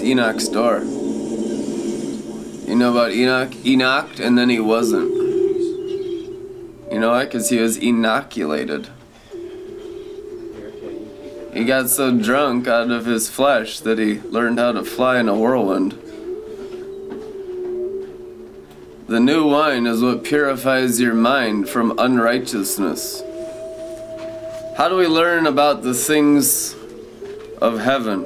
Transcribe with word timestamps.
Enoch's 0.00 0.48
door. 0.48 0.80
You 2.66 2.76
know 2.76 2.90
about 2.92 3.12
Enoch? 3.12 3.52
Enoch, 3.66 4.20
and 4.20 4.38
then 4.38 4.48
he 4.48 4.60
wasn't. 4.60 5.10
You 6.92 6.98
know 6.98 7.10
why? 7.10 7.24
Because 7.24 7.48
he 7.48 7.58
was 7.58 7.76
inoculated. 7.76 8.88
He 11.52 11.64
got 11.64 11.90
so 11.90 12.16
drunk 12.16 12.68
out 12.68 12.90
of 12.90 13.06
his 13.06 13.28
flesh 13.28 13.80
that 13.80 13.98
he 13.98 14.20
learned 14.20 14.58
how 14.58 14.72
to 14.72 14.84
fly 14.84 15.18
in 15.18 15.28
a 15.28 15.36
whirlwind. 15.36 15.92
The 19.08 19.18
new 19.18 19.48
wine 19.48 19.88
is 19.88 20.00
what 20.00 20.22
purifies 20.22 21.00
your 21.00 21.14
mind 21.14 21.68
from 21.68 21.98
unrighteousness. 21.98 23.22
How 24.76 24.88
do 24.88 24.96
we 24.96 25.08
learn 25.08 25.48
about 25.48 25.82
the 25.82 25.94
things 25.94 26.76
of 27.60 27.80
heaven? 27.80 28.24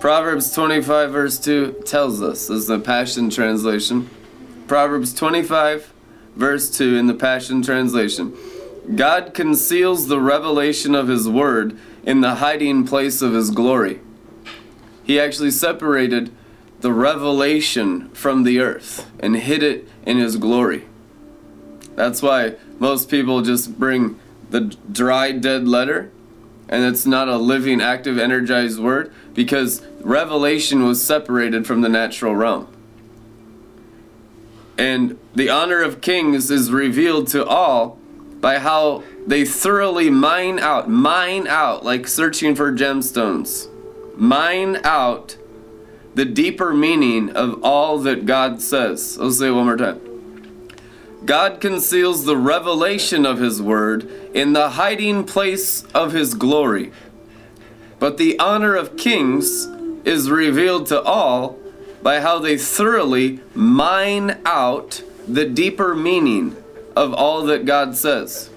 Proverbs 0.00 0.52
25, 0.52 1.10
verse 1.10 1.38
2 1.40 1.82
tells 1.84 2.22
us, 2.22 2.46
this 2.46 2.50
is 2.50 2.66
the 2.68 2.78
Passion 2.78 3.30
Translation. 3.30 4.08
Proverbs 4.68 5.12
25, 5.12 5.92
verse 6.36 6.70
2 6.70 6.94
in 6.96 7.08
the 7.08 7.14
Passion 7.14 7.62
Translation. 7.62 8.36
God 8.94 9.34
conceals 9.34 10.06
the 10.06 10.20
revelation 10.20 10.94
of 10.94 11.08
His 11.08 11.28
Word 11.28 11.76
in 12.04 12.20
the 12.20 12.36
hiding 12.36 12.86
place 12.86 13.20
of 13.22 13.32
His 13.32 13.50
glory. 13.50 14.00
He 15.02 15.18
actually 15.18 15.50
separated 15.50 16.30
the 16.80 16.92
revelation 16.92 18.08
from 18.10 18.44
the 18.44 18.60
earth 18.60 19.10
and 19.18 19.34
hid 19.34 19.64
it 19.64 19.88
in 20.06 20.18
His 20.18 20.36
glory. 20.36 20.84
That's 21.96 22.22
why 22.22 22.54
most 22.78 23.10
people 23.10 23.42
just 23.42 23.80
bring 23.80 24.20
the 24.50 24.60
dry, 24.60 25.32
dead 25.32 25.66
letter 25.66 26.12
and 26.68 26.84
it's 26.84 27.06
not 27.06 27.28
a 27.28 27.36
living, 27.36 27.80
active, 27.80 28.18
energized 28.18 28.78
word 28.78 29.12
because 29.34 29.82
revelation 30.00 30.84
was 30.84 31.02
separated 31.02 31.66
from 31.66 31.80
the 31.80 31.88
natural 31.88 32.34
realm. 32.34 32.68
And 34.76 35.18
the 35.34 35.50
honor 35.50 35.82
of 35.82 36.00
kings 36.00 36.50
is 36.50 36.70
revealed 36.70 37.26
to 37.28 37.44
all 37.44 37.98
by 38.40 38.58
how 38.58 39.02
they 39.26 39.44
thoroughly 39.44 40.10
mine 40.10 40.58
out, 40.58 40.88
mine 40.88 41.48
out, 41.48 41.84
like 41.84 42.06
searching 42.06 42.54
for 42.54 42.72
gemstones, 42.72 43.68
mine 44.16 44.80
out 44.84 45.36
the 46.14 46.24
deeper 46.24 46.72
meaning 46.72 47.30
of 47.30 47.62
all 47.64 47.98
that 47.98 48.26
God 48.26 48.62
says. 48.62 49.18
I'll 49.20 49.30
say 49.30 49.48
it 49.48 49.52
one 49.52 49.64
more 49.64 49.76
time. 49.76 50.00
God 51.24 51.60
conceals 51.60 52.24
the 52.24 52.36
revelation 52.36 53.26
of 53.26 53.38
His 53.38 53.60
Word 53.60 54.10
in 54.34 54.52
the 54.52 54.70
hiding 54.70 55.24
place 55.24 55.84
of 55.94 56.12
His 56.12 56.34
glory. 56.34 56.92
But 57.98 58.16
the 58.16 58.38
honor 58.38 58.74
of 58.76 58.96
kings 58.96 59.66
is 60.04 60.30
revealed 60.30 60.86
to 60.86 61.02
all 61.02 61.58
by 62.02 62.20
how 62.20 62.38
they 62.38 62.56
thoroughly 62.56 63.40
mine 63.54 64.40
out 64.44 65.02
the 65.26 65.44
deeper 65.44 65.94
meaning 65.94 66.56
of 66.96 67.12
all 67.12 67.42
that 67.44 67.64
God 67.64 67.96
says. 67.96 68.50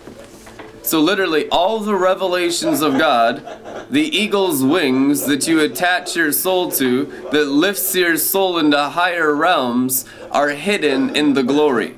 So, 0.84 1.00
literally, 1.00 1.48
all 1.50 1.80
the 1.80 1.95
revelations 1.95 2.82
of 2.82 2.98
God, 2.98 3.44
the 3.92 4.02
eagle's 4.02 4.64
wings 4.64 5.26
that 5.28 5.48
you 5.48 5.59
attach 5.59 6.16
your 6.16 6.32
soul 6.32 6.72
to, 6.72 7.06
that 7.32 7.45
lifts 7.45 7.94
your 7.94 8.17
soul 8.17 8.58
into 8.58 8.82
higher 8.82 9.36
realms, 9.36 10.06
are 10.32 10.50
hidden 10.50 11.16
in 11.16 11.34
the 11.34 11.44
glory. 11.44 11.95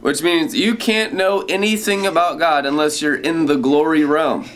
Which 0.00 0.22
means 0.22 0.54
you 0.54 0.74
can't 0.74 1.14
know 1.14 1.42
anything 1.48 2.06
about 2.06 2.38
God 2.38 2.64
unless 2.64 3.02
you're 3.02 3.16
in 3.16 3.46
the 3.46 3.56
glory 3.56 4.04
realm. 4.04 4.48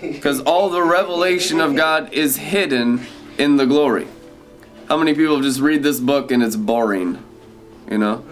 Because 0.00 0.40
all 0.40 0.68
the 0.68 0.82
revelation 0.82 1.60
of 1.60 1.74
God 1.74 2.12
is 2.12 2.36
hidden 2.36 3.06
in 3.38 3.56
the 3.56 3.66
glory. 3.66 4.06
How 4.88 4.96
many 4.96 5.14
people 5.14 5.40
just 5.40 5.60
read 5.60 5.82
this 5.82 6.00
book 6.00 6.30
and 6.30 6.42
it's 6.42 6.56
boring? 6.56 7.22
You 7.90 7.98
know? 7.98 8.24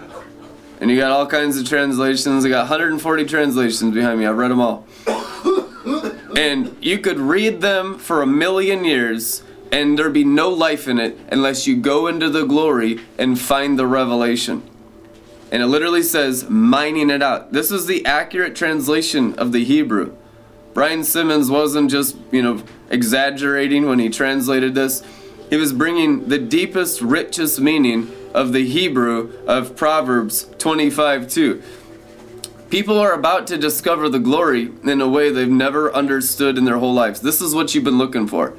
And 0.79 0.91
you 0.91 0.97
got 0.97 1.11
all 1.11 1.25
kinds 1.25 1.57
of 1.57 1.67
translations. 1.67 2.45
I 2.45 2.49
got 2.49 2.69
140 2.69 3.25
translations 3.25 3.93
behind 3.93 4.19
me. 4.19 4.27
I've 4.27 4.37
read 4.37 4.51
them 4.51 4.61
all. 4.61 4.85
And 6.35 6.77
you 6.81 6.99
could 6.99 7.17
read 7.17 7.61
them 7.61 7.97
for 7.97 8.21
a 8.21 8.27
million 8.27 8.85
years 8.85 9.41
and 9.71 9.97
there'd 9.97 10.13
be 10.13 10.23
no 10.23 10.49
life 10.49 10.87
in 10.87 10.99
it 10.99 11.17
unless 11.31 11.65
you 11.65 11.77
go 11.77 12.07
into 12.07 12.29
the 12.29 12.45
glory 12.45 12.99
and 13.17 13.39
find 13.39 13.79
the 13.79 13.87
revelation. 13.87 14.61
And 15.51 15.63
it 15.63 15.67
literally 15.67 16.03
says 16.03 16.49
mining 16.49 17.09
it 17.09 17.21
out. 17.21 17.53
This 17.53 17.71
is 17.71 17.85
the 17.85 18.05
accurate 18.05 18.55
translation 18.55 19.33
of 19.35 19.51
the 19.51 19.63
Hebrew. 19.63 20.15
Brian 20.73 21.03
Simmons 21.03 21.49
wasn't 21.49 21.89
just, 21.89 22.17
you 22.31 22.41
know, 22.41 22.63
exaggerating 22.89 23.87
when 23.87 23.99
he 23.99 24.09
translated 24.09 24.75
this. 24.75 25.03
He 25.49 25.55
was 25.55 25.73
bringing 25.73 26.27
the 26.27 26.37
deepest, 26.37 27.01
richest 27.01 27.59
meaning 27.59 28.11
of 28.33 28.53
the 28.53 28.67
Hebrew 28.67 29.33
of 29.47 29.75
Proverbs 29.75 30.47
25 30.59 31.29
2. 31.29 31.63
People 32.69 32.99
are 32.99 33.13
about 33.13 33.47
to 33.47 33.57
discover 33.57 34.09
the 34.09 34.19
glory 34.19 34.71
in 34.83 34.99
a 34.99 35.07
way 35.07 35.31
they've 35.31 35.47
never 35.47 35.91
understood 35.93 36.57
in 36.57 36.65
their 36.65 36.77
whole 36.77 36.93
lives. 36.93 37.21
This 37.21 37.41
is 37.41 37.55
what 37.55 37.73
you've 37.73 37.85
been 37.85 37.97
looking 37.97 38.27
for. 38.27 38.49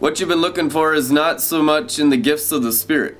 What 0.00 0.18
you've 0.18 0.28
been 0.28 0.40
looking 0.40 0.68
for 0.68 0.92
is 0.92 1.12
not 1.12 1.40
so 1.40 1.62
much 1.62 2.00
in 2.00 2.10
the 2.10 2.16
gifts 2.16 2.50
of 2.50 2.64
the 2.64 2.72
Spirit. 2.72 3.16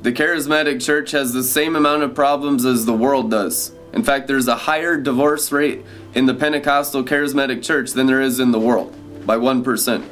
The 0.00 0.12
charismatic 0.12 0.80
church 0.80 1.10
has 1.10 1.32
the 1.32 1.42
same 1.42 1.74
amount 1.74 2.04
of 2.04 2.14
problems 2.14 2.64
as 2.64 2.86
the 2.86 2.92
world 2.92 3.32
does. 3.32 3.72
In 3.92 4.04
fact, 4.04 4.28
there's 4.28 4.46
a 4.46 4.54
higher 4.54 4.96
divorce 4.96 5.50
rate 5.50 5.84
in 6.14 6.26
the 6.26 6.34
Pentecostal 6.34 7.02
charismatic 7.02 7.64
church 7.64 7.92
than 7.92 8.06
there 8.06 8.20
is 8.20 8.38
in 8.38 8.52
the 8.52 8.60
world 8.60 8.94
by 9.26 9.36
1%. 9.36 10.04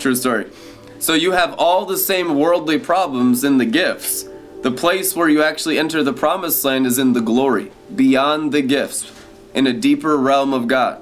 True 0.00 0.16
story. 0.16 0.50
So 0.98 1.14
you 1.14 1.32
have 1.32 1.54
all 1.54 1.86
the 1.86 1.98
same 1.98 2.36
worldly 2.36 2.80
problems 2.80 3.44
in 3.44 3.58
the 3.58 3.64
gifts. 3.64 4.28
The 4.62 4.72
place 4.72 5.14
where 5.14 5.28
you 5.28 5.40
actually 5.40 5.78
enter 5.78 6.02
the 6.02 6.12
promised 6.12 6.64
land 6.64 6.84
is 6.84 6.98
in 6.98 7.12
the 7.12 7.20
glory, 7.20 7.70
beyond 7.94 8.50
the 8.50 8.62
gifts, 8.62 9.12
in 9.54 9.68
a 9.68 9.72
deeper 9.72 10.16
realm 10.16 10.52
of 10.52 10.66
God. 10.66 11.00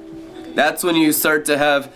That's 0.55 0.85
when 0.85 0.97
you 0.97 1.11
start 1.11 1.47
to 1.47 1.57
have 1.57 1.91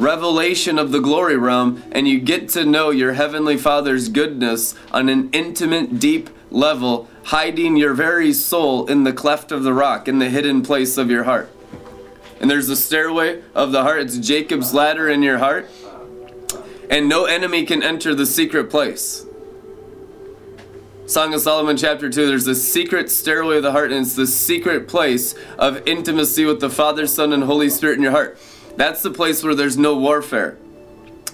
revelation 0.00 0.78
of 0.78 0.92
the 0.92 1.00
glory 1.00 1.36
realm 1.36 1.82
and 1.92 2.08
you 2.08 2.18
get 2.18 2.48
to 2.48 2.64
know 2.64 2.90
your 2.90 3.12
heavenly 3.12 3.56
father's 3.56 4.08
goodness 4.08 4.74
on 4.90 5.08
an 5.08 5.28
intimate 5.32 5.98
deep 5.98 6.30
level 6.50 7.08
hiding 7.24 7.76
your 7.76 7.92
very 7.92 8.32
soul 8.32 8.86
in 8.86 9.04
the 9.04 9.12
cleft 9.12 9.52
of 9.52 9.62
the 9.62 9.74
rock 9.74 10.08
in 10.08 10.18
the 10.18 10.30
hidden 10.30 10.62
place 10.62 10.96
of 10.96 11.10
your 11.10 11.24
heart. 11.24 11.50
And 12.40 12.50
there's 12.50 12.66
the 12.66 12.76
stairway 12.76 13.42
of 13.54 13.72
the 13.72 13.82
heart. 13.82 14.00
It's 14.00 14.16
jacob's 14.16 14.72
ladder 14.72 15.08
in 15.08 15.22
your 15.22 15.38
heart. 15.38 15.68
And 16.88 17.08
no 17.08 17.26
enemy 17.26 17.66
can 17.66 17.82
enter 17.82 18.14
the 18.14 18.26
secret 18.26 18.70
place. 18.70 19.26
Song 21.06 21.34
of 21.34 21.40
Solomon, 21.40 21.76
chapter 21.76 22.08
2, 22.08 22.26
there's 22.26 22.44
the 22.44 22.54
secret 22.54 23.10
stairway 23.10 23.58
of 23.58 23.64
the 23.64 23.72
heart, 23.72 23.90
and 23.92 24.06
it's 24.06 24.14
the 24.14 24.28
secret 24.28 24.88
place 24.88 25.34
of 25.58 25.86
intimacy 25.86 26.44
with 26.44 26.60
the 26.60 26.70
Father, 26.70 27.06
Son, 27.06 27.32
and 27.32 27.44
Holy 27.44 27.68
Spirit 27.68 27.96
in 27.96 28.02
your 28.02 28.12
heart. 28.12 28.38
That's 28.76 29.02
the 29.02 29.10
place 29.10 29.42
where 29.42 29.54
there's 29.54 29.76
no 29.76 29.96
warfare. 29.96 30.58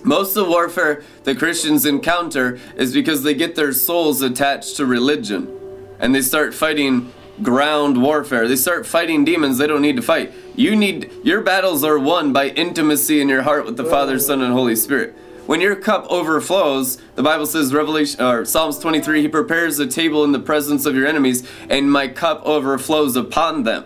Most 0.02 0.36
of 0.36 0.44
the 0.44 0.50
warfare 0.50 1.02
that 1.24 1.38
Christians 1.38 1.84
encounter 1.84 2.60
is 2.76 2.92
because 2.92 3.22
they 3.22 3.34
get 3.34 3.56
their 3.56 3.72
souls 3.72 4.22
attached 4.22 4.76
to 4.76 4.86
religion 4.86 5.52
and 5.98 6.14
they 6.14 6.22
start 6.22 6.54
fighting 6.54 7.12
ground 7.42 8.00
warfare. 8.00 8.48
They 8.48 8.56
start 8.56 8.86
fighting 8.86 9.24
demons 9.24 9.58
they 9.58 9.66
don't 9.66 9.82
need 9.82 9.96
to 9.96 10.02
fight. 10.02 10.32
You 10.54 10.76
need 10.76 11.10
your 11.22 11.40
battles 11.42 11.84
are 11.84 11.98
won 11.98 12.32
by 12.32 12.48
intimacy 12.50 13.20
in 13.20 13.28
your 13.28 13.42
heart 13.42 13.64
with 13.66 13.76
the 13.76 13.84
Father, 13.84 14.18
Son, 14.18 14.42
and 14.42 14.52
Holy 14.52 14.76
Spirit. 14.76 15.14
When 15.46 15.60
your 15.60 15.76
cup 15.76 16.06
overflows, 16.10 16.98
the 17.14 17.22
Bible 17.22 17.46
says 17.46 17.72
Revelation 17.72 18.20
or 18.20 18.44
Psalms 18.44 18.78
23, 18.78 19.22
he 19.22 19.28
prepares 19.28 19.78
a 19.78 19.86
table 19.86 20.24
in 20.24 20.32
the 20.32 20.40
presence 20.40 20.86
of 20.86 20.96
your 20.96 21.06
enemies 21.06 21.48
and 21.70 21.90
my 21.90 22.08
cup 22.08 22.42
overflows 22.44 23.14
upon 23.14 23.62
them. 23.62 23.84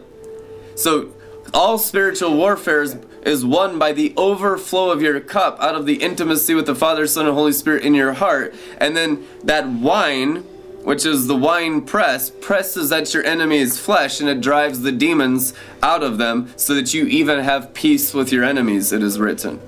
So 0.75 1.13
all 1.53 1.77
spiritual 1.77 2.35
warfare 2.35 2.83
is, 2.83 2.97
is 3.23 3.45
won 3.45 3.79
by 3.79 3.93
the 3.93 4.15
overflow 4.17 4.91
of 4.91 5.03
your 5.03 5.21
cup 5.21 5.59
out 5.61 5.75
of 5.75 5.87
the 5.87 6.03
intimacy 6.03 6.55
with 6.55 6.67
the 6.67 6.75
Father, 6.75 7.07
Son, 7.07 7.27
and 7.27 7.35
Holy 7.35 7.53
Spirit 7.53 7.85
in 7.85 7.95
your 7.95 8.15
heart. 8.15 8.55
And 8.79 8.97
then 8.97 9.27
that 9.45 9.69
wine, 9.69 10.37
which 10.83 11.05
is 11.05 11.27
the 11.27 11.37
wine 11.37 11.83
press, 11.83 12.31
presses 12.31 12.91
at 12.93 13.13
your 13.13 13.25
enemy's 13.25 13.79
flesh 13.79 14.21
and 14.21 14.29
it 14.29 14.41
drives 14.41 14.81
the 14.81 14.93
demons 14.93 15.53
out 15.83 16.03
of 16.03 16.19
them 16.19 16.53
so 16.57 16.75
that 16.75 16.95
you 16.95 17.05
even 17.07 17.41
have 17.41 17.75
peace 17.75 18.15
with 18.15 18.33
your 18.33 18.45
enemies, 18.45 18.93
it 18.93 19.03
is 19.03 19.19
written. 19.19 19.61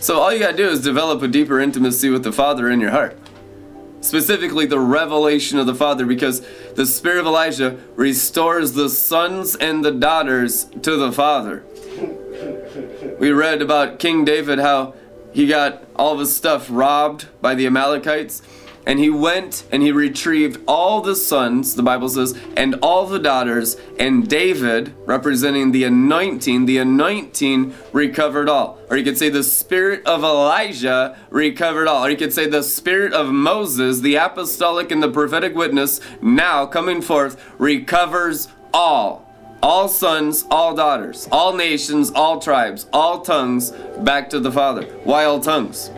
So 0.00 0.20
all 0.20 0.32
you 0.32 0.40
gotta 0.40 0.56
do 0.56 0.68
is 0.68 0.80
develop 0.80 1.22
a 1.22 1.28
deeper 1.28 1.60
intimacy 1.60 2.10
with 2.10 2.24
the 2.24 2.32
Father 2.32 2.70
in 2.70 2.80
your 2.80 2.90
heart. 2.90 3.16
Specifically, 4.00 4.66
the 4.66 4.80
revelation 4.80 5.60
of 5.60 5.66
the 5.66 5.76
Father, 5.76 6.04
because 6.04 6.44
the 6.74 6.86
Spirit 6.86 7.20
of 7.20 7.26
Elijah 7.26 7.78
restores 7.94 8.72
the 8.72 8.88
sons 8.88 9.54
and 9.54 9.84
the 9.84 9.92
daughters 9.92 10.64
to 10.82 10.96
the 10.96 11.12
Father. 11.12 11.64
We 13.18 13.30
read 13.30 13.62
about 13.62 13.98
King 13.98 14.24
David, 14.24 14.58
how 14.58 14.94
he 15.32 15.46
got 15.46 15.84
all 15.96 16.14
of 16.14 16.20
his 16.20 16.34
stuff 16.34 16.68
robbed 16.70 17.26
by 17.40 17.54
the 17.54 17.66
Amalekites, 17.66 18.42
And 18.84 18.98
he 18.98 19.10
went 19.10 19.64
and 19.70 19.82
he 19.82 19.92
retrieved 19.92 20.60
all 20.66 21.00
the 21.00 21.14
sons, 21.14 21.76
the 21.76 21.84
Bible 21.84 22.08
says, 22.08 22.36
and 22.56 22.74
all 22.82 23.06
the 23.06 23.20
daughters, 23.20 23.76
and 23.98 24.28
David, 24.28 24.92
representing 25.06 25.70
the 25.70 25.84
anointing, 25.84 26.66
the 26.66 26.78
anointing 26.78 27.74
recovered 27.92 28.48
all. 28.48 28.80
Or 28.90 28.96
you 28.96 29.04
could 29.04 29.18
say 29.18 29.28
the 29.28 29.44
spirit 29.44 30.04
of 30.04 30.24
Elijah 30.24 31.16
recovered 31.30 31.86
all. 31.86 32.04
Or 32.04 32.10
you 32.10 32.16
could 32.16 32.32
say 32.32 32.48
the 32.48 32.62
spirit 32.62 33.12
of 33.12 33.28
Moses, 33.28 34.00
the 34.00 34.16
apostolic 34.16 34.90
and 34.90 35.02
the 35.02 35.10
prophetic 35.10 35.54
witness, 35.54 36.00
now 36.20 36.66
coming 36.66 37.02
forth, 37.02 37.52
recovers 37.58 38.48
all. 38.74 39.31
All 39.62 39.86
sons, 39.86 40.44
all 40.50 40.74
daughters, 40.74 41.28
all 41.30 41.54
nations, 41.54 42.10
all 42.16 42.40
tribes, 42.40 42.86
all 42.92 43.20
tongues, 43.20 43.70
back 44.00 44.28
to 44.30 44.40
the 44.40 44.50
Father. 44.50 44.82
Why 45.04 45.24
all 45.24 45.38
tongues? 45.38 45.88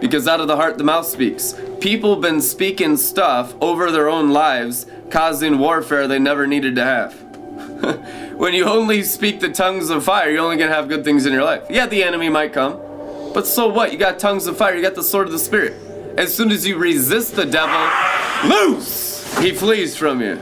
Because 0.00 0.28
out 0.28 0.40
of 0.40 0.48
the 0.48 0.56
heart 0.56 0.76
the 0.76 0.84
mouth 0.84 1.06
speaks. 1.06 1.54
People 1.80 2.16
been 2.16 2.42
speaking 2.42 2.98
stuff 2.98 3.54
over 3.62 3.90
their 3.90 4.10
own 4.10 4.32
lives, 4.34 4.84
causing 5.08 5.58
warfare 5.58 6.06
they 6.06 6.18
never 6.18 6.46
needed 6.46 6.74
to 6.76 6.84
have. 6.84 7.14
when 8.36 8.52
you 8.52 8.66
only 8.66 9.02
speak 9.02 9.40
the 9.40 9.48
tongues 9.48 9.88
of 9.88 10.04
fire, 10.04 10.30
you're 10.30 10.44
only 10.44 10.58
gonna 10.58 10.74
have 10.74 10.86
good 10.86 11.04
things 11.04 11.24
in 11.24 11.32
your 11.32 11.44
life. 11.44 11.62
Yeah, 11.70 11.86
the 11.86 12.04
enemy 12.04 12.28
might 12.28 12.52
come, 12.52 12.78
but 13.32 13.46
so 13.46 13.66
what? 13.66 13.92
You 13.92 13.98
got 13.98 14.18
tongues 14.18 14.46
of 14.46 14.58
fire, 14.58 14.76
you 14.76 14.82
got 14.82 14.94
the 14.94 15.02
sword 15.02 15.26
of 15.26 15.32
the 15.32 15.38
Spirit. 15.38 15.72
As 16.18 16.34
soon 16.34 16.52
as 16.52 16.66
you 16.66 16.76
resist 16.76 17.34
the 17.34 17.46
devil, 17.46 17.80
loose! 18.46 19.38
He 19.38 19.52
flees 19.52 19.96
from 19.96 20.20
you. 20.20 20.38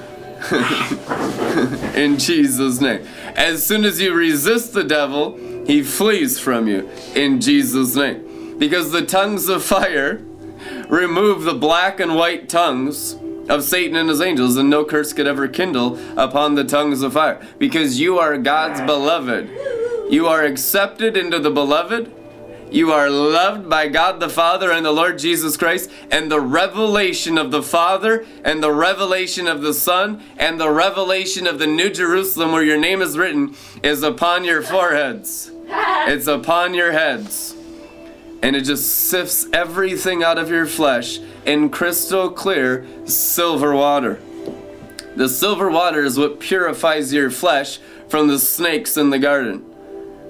in 1.95 2.19
Jesus' 2.19 2.81
name. 2.81 3.07
As 3.37 3.65
soon 3.65 3.85
as 3.85 4.01
you 4.01 4.15
resist 4.15 4.73
the 4.73 4.85
devil, 4.85 5.37
he 5.67 5.83
flees 5.83 6.39
from 6.39 6.67
you 6.67 6.89
in 7.15 7.41
Jesus' 7.41 7.95
name. 7.95 8.59
Because 8.59 8.91
the 8.91 9.05
tongues 9.05 9.49
of 9.49 9.63
fire 9.63 10.23
remove 10.89 11.45
the 11.45 11.55
black 11.55 12.01
and 12.01 12.15
white 12.17 12.49
tongues 12.49 13.17
of 13.49 13.65
Satan 13.65 13.97
and 13.97 14.09
his 14.09 14.21
angels, 14.21 14.57
and 14.57 14.71
no 14.71 14.85
curse 14.85 15.13
could 15.13 15.27
ever 15.27 15.49
kindle 15.49 15.99
upon 16.19 16.55
the 16.55 16.65
tongues 16.65 17.03
of 17.03 17.15
fire. 17.15 17.45
Because 17.59 18.01
you 18.01 18.19
are 18.19 18.39
God's 18.39 18.81
beloved. 18.81 19.51
You 20.11 20.27
are 20.27 20.45
accepted 20.45 21.17
into 21.17 21.39
the 21.39 21.51
beloved 21.51 22.13
you 22.73 22.91
are 22.93 23.11
loved 23.11 23.69
by 23.69 23.89
God 23.89 24.21
the 24.21 24.29
Father 24.29 24.71
and 24.71 24.85
the 24.85 24.93
Lord 24.93 25.19
Jesus 25.19 25.57
Christ, 25.57 25.91
and 26.11 26.31
the 26.31 26.41
revelation 26.41 27.39
of 27.39 27.51
the 27.51 27.63
Father, 27.63 28.27
and 28.45 28.63
the 28.63 28.73
revelation 28.73 29.47
of 29.47 29.63
the 29.63 29.75
Son, 29.75 30.23
and 30.37 30.61
the 30.61 30.71
revelation 30.71 31.47
of 31.47 31.59
the 31.59 31.67
New 31.67 31.91
Jerusalem, 31.91 32.53
where 32.53 32.63
your 32.63 32.79
name 32.79 33.03
is 33.03 33.19
written, 33.19 33.55
is 33.83 34.03
upon 34.03 34.45
your 34.45 34.63
foreheads. 34.63 35.51
It's 35.69 36.27
upon 36.27 36.75
your 36.75 36.93
heads. 36.93 37.55
And 38.43 38.57
it 38.57 38.65
just 38.65 39.09
sifts 39.09 39.47
everything 39.53 40.25
out 40.25 40.39
of 40.39 40.51
your 40.51 40.67
flesh 40.67 41.21
in 41.47 41.71
crystal 41.71 42.31
clear 42.31 42.87
silver 43.05 43.75
water. 43.75 44.21
The 45.15 45.29
silver 45.29 45.71
water 45.71 46.05
is 46.05 46.19
what 46.19 46.41
purifies 46.41 47.13
your 47.13 47.31
flesh 47.31 47.79
from 48.09 48.29
the 48.29 48.39
snakes 48.39 48.97
in 48.97 49.11
the 49.11 49.19
garden. 49.19 49.65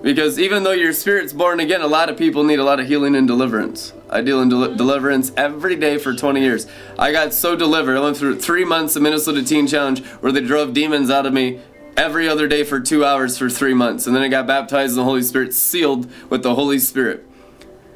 Because 0.02 0.38
even 0.38 0.64
though 0.64 0.72
your 0.72 0.93
spirit's 0.93 1.32
born 1.32 1.60
again, 1.60 1.81
a 1.81 1.87
lot 1.87 2.10
of 2.10 2.19
people 2.19 2.43
need 2.43 2.58
a 2.58 2.64
lot 2.64 2.81
of 2.81 2.88
healing 2.88 3.14
and 3.14 3.26
deliverance. 3.26 3.93
I 4.10 4.20
deal 4.20 4.43
in 4.43 4.49
del- 4.49 4.75
deliverance 4.75 5.31
every 5.37 5.76
day 5.76 5.96
for 5.96 6.12
20 6.12 6.40
years. 6.40 6.66
I 6.99 7.12
got 7.12 7.32
so 7.32 7.54
delivered. 7.54 7.96
I 7.96 8.00
went 8.00 8.16
through 8.16 8.40
three 8.40 8.64
months 8.64 8.96
of 8.96 9.02
Minnesota 9.02 9.44
Teen 9.44 9.69
Challenge 9.69 10.04
where 10.20 10.32
they 10.32 10.40
drove 10.40 10.75
demons 10.75 11.08
out 11.08 11.25
of 11.25 11.32
me 11.32 11.60
every 11.96 12.28
other 12.28 12.49
day 12.49 12.64
for 12.64 12.81
two 12.81 13.04
hours 13.04 13.38
for 13.38 13.49
three 13.49 13.75
months. 13.75 14.06
And 14.06 14.16
then 14.16 14.22
I 14.22 14.28
got 14.28 14.46
baptized 14.46 14.93
in 14.93 14.99
the 14.99 15.04
Holy 15.04 15.22
Spirit, 15.22 15.54
sealed 15.54 16.10
with 16.28 16.43
the 16.43 16.56
Holy 16.56 16.81
Spirit 16.81 17.25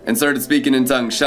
and 0.07 0.17
started 0.17 0.41
speaking 0.41 0.73
in 0.73 0.85
tongues. 0.85 1.21
I 1.21 1.27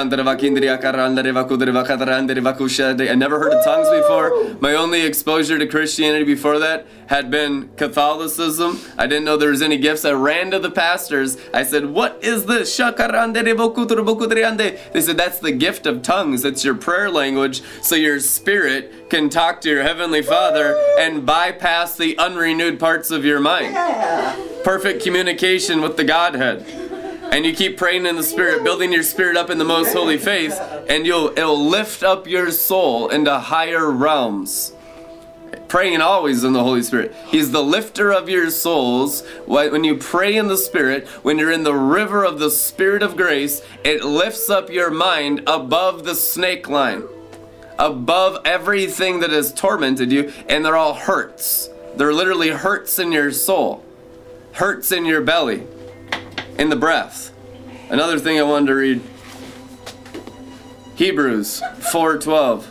never 3.16 3.40
heard 3.40 3.54
of 3.54 3.64
tongues 3.66 3.90
before. 3.90 4.56
My 4.62 4.74
only 4.74 5.02
exposure 5.02 5.60
to 5.60 5.68
Christianity 5.68 6.24
before 6.24 6.60
that 6.60 6.88
had 7.08 7.30
been 7.30 7.70
Catholicism. 7.76 8.80
I 8.98 9.06
didn't 9.06 9.26
know 9.26 9.36
there 9.36 9.50
was 9.50 9.62
any 9.62 9.78
gifts. 9.78 10.06
I 10.06 10.12
ran 10.12 10.52
to 10.52 10.60
the 10.60 10.72
pastors. 10.72 11.38
I 11.54 11.64
said, 11.64 11.88
What 11.88 12.24
is 12.24 12.46
this? 12.46 12.78
They 12.78 12.86
said, 15.02 15.18
That's 15.18 15.40
the 15.40 15.52
gift 15.52 15.86
of 15.86 16.02
tongues. 16.02 16.46
It's 16.46 16.64
your 16.64 16.76
prayer 16.76 17.10
language 17.10 17.62
so 17.82 17.96
your 17.96 18.22
spirit 18.22 19.10
can 19.10 19.30
talk 19.30 19.60
to 19.62 19.70
your 19.70 19.84
Heavenly 19.84 20.22
Father 20.22 20.80
and 20.98 21.26
bypass 21.26 21.98
the 21.98 22.18
unrenewed 22.18 22.80
parts 22.80 23.12
of 23.12 23.26
your 23.26 23.42
mind. 23.42 23.76
Perfect 24.64 25.04
communication 25.04 25.82
with 25.82 25.98
the 25.98 26.04
Godhead 26.06 26.89
and 27.32 27.46
you 27.46 27.54
keep 27.54 27.78
praying 27.78 28.06
in 28.06 28.16
the 28.16 28.24
spirit 28.24 28.64
building 28.64 28.92
your 28.92 29.04
spirit 29.04 29.38
up 29.38 29.50
in 29.50 29.58
the 29.58 29.66
most 29.66 29.94
holy 29.94 30.18
faith 30.18 30.58
and 30.90 31.06
you'll 31.06 31.30
it'll 31.38 31.66
lift 31.66 32.04
up 32.04 32.28
your 32.28 32.52
soul 32.52 33.10
into 33.10 33.38
higher 33.38 33.90
realms. 33.90 34.74
Praying 35.68 36.02
always 36.02 36.44
in 36.44 36.54
the 36.54 36.64
holy 36.64 36.82
spirit. 36.82 37.14
He's 37.28 37.52
the 37.52 37.64
lifter 37.64 38.12
of 38.12 38.28
your 38.28 38.50
souls. 38.50 39.22
When 39.46 39.84
you 39.84 39.98
pray 39.98 40.36
in 40.36 40.48
the 40.48 40.58
spirit 40.58 41.08
when 41.24 41.38
you're 41.38 41.52
in 41.52 41.64
the 41.64 41.76
river 41.76 42.24
of 42.24 42.40
the 42.40 42.52
spirit 42.52 43.04
of 43.04 43.16
grace 43.16 43.62
it 43.84 44.04
lifts 44.04 44.50
up 44.50 44.70
your 44.70 44.92
mind 44.92 45.44
above 45.48 46.04
the 46.06 46.16
snake 46.16 46.68
line 46.68 47.04
above 47.78 48.46
everything 48.46 49.22
that 49.22 49.30
has 49.30 49.54
tormented 49.54 50.12
you 50.12 50.34
and 50.50 50.66
they're 50.66 50.76
all 50.76 50.94
hurts. 50.94 51.70
They're 51.96 52.14
literally 52.14 52.50
hurts 52.50 53.00
in 53.00 53.12
your 53.12 53.32
soul 53.32 53.86
hurts 54.54 54.92
in 54.92 55.06
your 55.06 55.22
belly 55.22 55.64
in 56.60 56.70
the 56.70 56.76
breath. 56.76 57.32
Another 57.90 58.20
thing 58.20 58.38
I 58.38 58.44
wanted 58.44 58.68
to 58.68 58.76
read 58.76 59.02
Hebrews 60.96 61.64
4:12. 61.92 62.68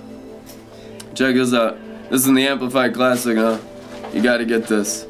Check 1.14 1.34
this 1.34 1.54
out. 1.54 1.78
This 2.10 2.20
is 2.20 2.28
in 2.28 2.34
the 2.34 2.46
Amplified 2.46 2.94
Classic, 2.94 3.36
huh? 3.36 3.58
You 4.12 4.22
got 4.22 4.36
to 4.36 4.44
get 4.44 4.68
this. 4.68 5.06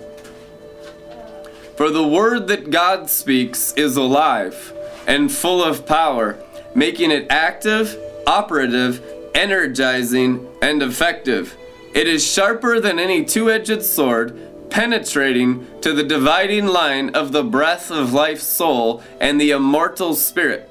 For 1.77 1.91
the 1.91 2.07
word 2.07 2.47
that 2.49 2.71
God 2.71 3.11
speaks 3.11 3.73
is 3.75 3.97
alive 3.97 4.73
and 5.07 5.31
full 5.31 5.63
of 5.63 5.85
power, 5.85 6.39
making 6.75 7.11
it 7.11 7.27
active, 7.31 7.97
operative, 8.27 9.03
energizing, 9.35 10.49
and 10.63 10.83
effective. 10.83 11.57
It 11.95 12.07
is 12.07 12.25
sharper 12.25 12.81
than 12.81 12.99
any 12.99 13.25
two 13.25 13.51
edged 13.51 13.83
sword 13.83 14.39
penetrating 14.70 15.67
to 15.81 15.93
the 15.93 16.03
dividing 16.03 16.67
line 16.67 17.11
of 17.11 17.32
the 17.32 17.44
breath 17.44 17.91
of 17.91 18.12
life 18.12 18.41
soul 18.41 19.03
and 19.20 19.41
the 19.41 19.50
immortal 19.50 20.15
spirit. 20.15 20.70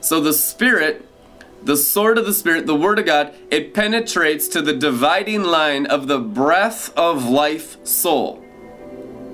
So 0.00 0.20
the 0.20 0.32
spirit, 0.32 1.06
the 1.62 1.76
sword 1.76 2.18
of 2.18 2.26
the 2.26 2.34
spirit, 2.34 2.66
the 2.66 2.74
word 2.74 2.98
of 2.98 3.06
God, 3.06 3.34
it 3.50 3.74
penetrates 3.74 4.48
to 4.48 4.62
the 4.62 4.74
dividing 4.74 5.44
line 5.44 5.86
of 5.86 6.08
the 6.08 6.18
breath 6.18 6.96
of 6.96 7.28
life 7.28 7.84
soul. 7.86 8.44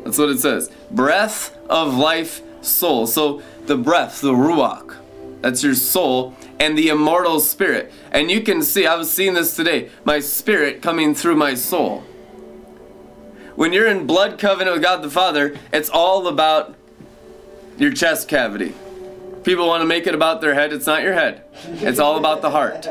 That's 0.04 0.18
what 0.18 0.28
it 0.28 0.38
says. 0.38 0.70
Breath 0.90 1.56
of 1.68 1.94
life 1.94 2.42
soul. 2.62 3.06
So 3.06 3.42
the 3.66 3.76
breath, 3.76 4.20
the 4.20 4.32
ruach, 4.32 4.96
that's 5.40 5.62
your 5.62 5.74
soul, 5.74 6.34
and 6.58 6.76
the 6.76 6.88
immortal 6.88 7.40
spirit. 7.40 7.92
And 8.12 8.30
you 8.30 8.42
can 8.42 8.62
see, 8.62 8.86
I 8.86 8.94
was 8.96 9.10
seeing 9.10 9.34
this 9.34 9.56
today, 9.56 9.90
my 10.04 10.20
spirit 10.20 10.82
coming 10.82 11.14
through 11.14 11.36
my 11.36 11.54
soul. 11.54 12.04
When 13.60 13.74
you're 13.74 13.88
in 13.88 14.06
blood 14.06 14.38
covenant 14.38 14.76
with 14.76 14.82
God 14.82 15.02
the 15.02 15.10
Father, 15.10 15.54
it's 15.70 15.90
all 15.90 16.28
about 16.28 16.74
your 17.76 17.92
chest 17.92 18.26
cavity. 18.26 18.72
People 19.44 19.66
want 19.66 19.82
to 19.82 19.86
make 19.86 20.06
it 20.06 20.14
about 20.14 20.40
their 20.40 20.54
head. 20.54 20.72
It's 20.72 20.86
not 20.86 21.02
your 21.02 21.12
head. 21.12 21.44
It's 21.66 21.98
all 21.98 22.16
about 22.16 22.40
the 22.40 22.52
heart. 22.52 22.88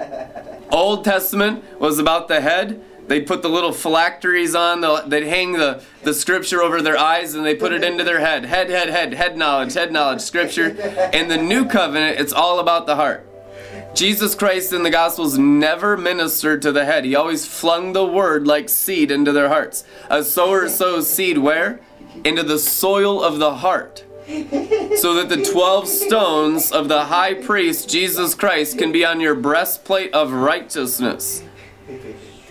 Old 0.72 1.04
Testament 1.04 1.64
was 1.80 1.98
about 1.98 2.28
the 2.28 2.40
head. 2.42 2.84
They 3.08 3.20
put 3.20 3.42
the 3.42 3.50
little 3.50 3.72
phylacteries 3.72 4.54
on. 4.54 4.82
They'd 5.10 5.26
hang 5.26 5.54
the, 5.54 5.84
the 6.04 6.14
scripture 6.14 6.62
over 6.62 6.84
their 6.84 7.00
eyes 7.00 7.34
and 7.34 7.44
they 7.44 7.56
put 7.56 7.74
it 7.74 7.84
into 7.84 8.04
their 8.04 8.20
head. 8.20 8.46
Head, 8.46 8.70
head, 8.70 8.90
head, 8.90 9.16
head 9.16 9.38
knowledge, 9.38 9.74
head 9.74 9.92
knowledge, 9.92 10.22
scripture. 10.22 10.68
In 11.12 11.30
the 11.30 11.38
new 11.38 11.66
covenant, 11.66 12.20
it's 12.20 12.32
all 12.32 12.60
about 12.60 12.86
the 12.86 12.96
heart. 12.96 13.28
Jesus 14.00 14.34
Christ 14.34 14.72
in 14.72 14.84
the 14.84 14.89
Gospels 14.89 15.38
never 15.38 15.98
ministered 15.98 16.62
to 16.62 16.72
the 16.72 16.86
head. 16.86 17.03
He 17.03 17.15
always 17.15 17.46
flung 17.46 17.91
the 17.91 18.06
word 18.06 18.48
like 18.48 18.70
seed 18.70 19.12
into 19.12 19.34
their 19.34 19.50
hearts. 19.50 19.84
A 20.10 20.24
sower 20.24 20.70
sows 20.70 21.10
seed 21.10 21.39
where? 21.39 21.82
Into 22.24 22.44
the 22.44 22.60
soil 22.60 23.22
of 23.22 23.39
the 23.39 23.56
heart. 23.56 24.06
So 24.96 25.15
that 25.15 25.27
the 25.27 25.44
12 25.44 25.89
stones 25.89 26.72
of 26.72 26.88
the 26.88 27.06
high 27.06 27.34
priest, 27.34 27.89
Jesus 27.89 28.36
Christ, 28.36 28.77
can 28.77 28.94
be 28.94 29.03
on 29.03 29.20
your 29.20 29.36
breastplate 29.36 30.13
of 30.13 30.32
righteousness. 30.32 31.44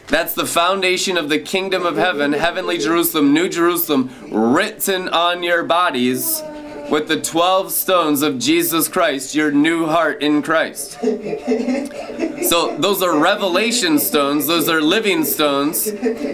That's 0.09 0.35
the 0.35 0.45
foundation 0.45 1.17
of 1.17 1.31
the 1.31 1.38
kingdom 1.38 1.87
of 1.87 1.97
heaven, 1.97 2.35
heavenly 2.35 2.76
Jerusalem, 2.76 3.33
New 3.33 3.49
Jerusalem, 3.49 4.11
written 4.31 5.09
on 5.09 5.43
your 5.43 5.64
bodies 5.64 6.43
with 6.90 7.09
the 7.09 7.21
12 7.21 7.71
stones 7.73 8.23
of 8.23 8.38
Jesus 8.38 8.88
Christ, 8.88 9.35
your 9.35 9.50
new 9.50 9.87
heart 9.87 10.23
in 10.23 10.42
Christ. 10.42 10.99
So 12.49 12.76
those 12.78 13.02
are 13.02 13.18
revelation 13.18 13.99
stones, 13.99 14.47
those 14.47 14.68
are 14.68 14.80
living 14.80 15.25
stones, 15.25 15.90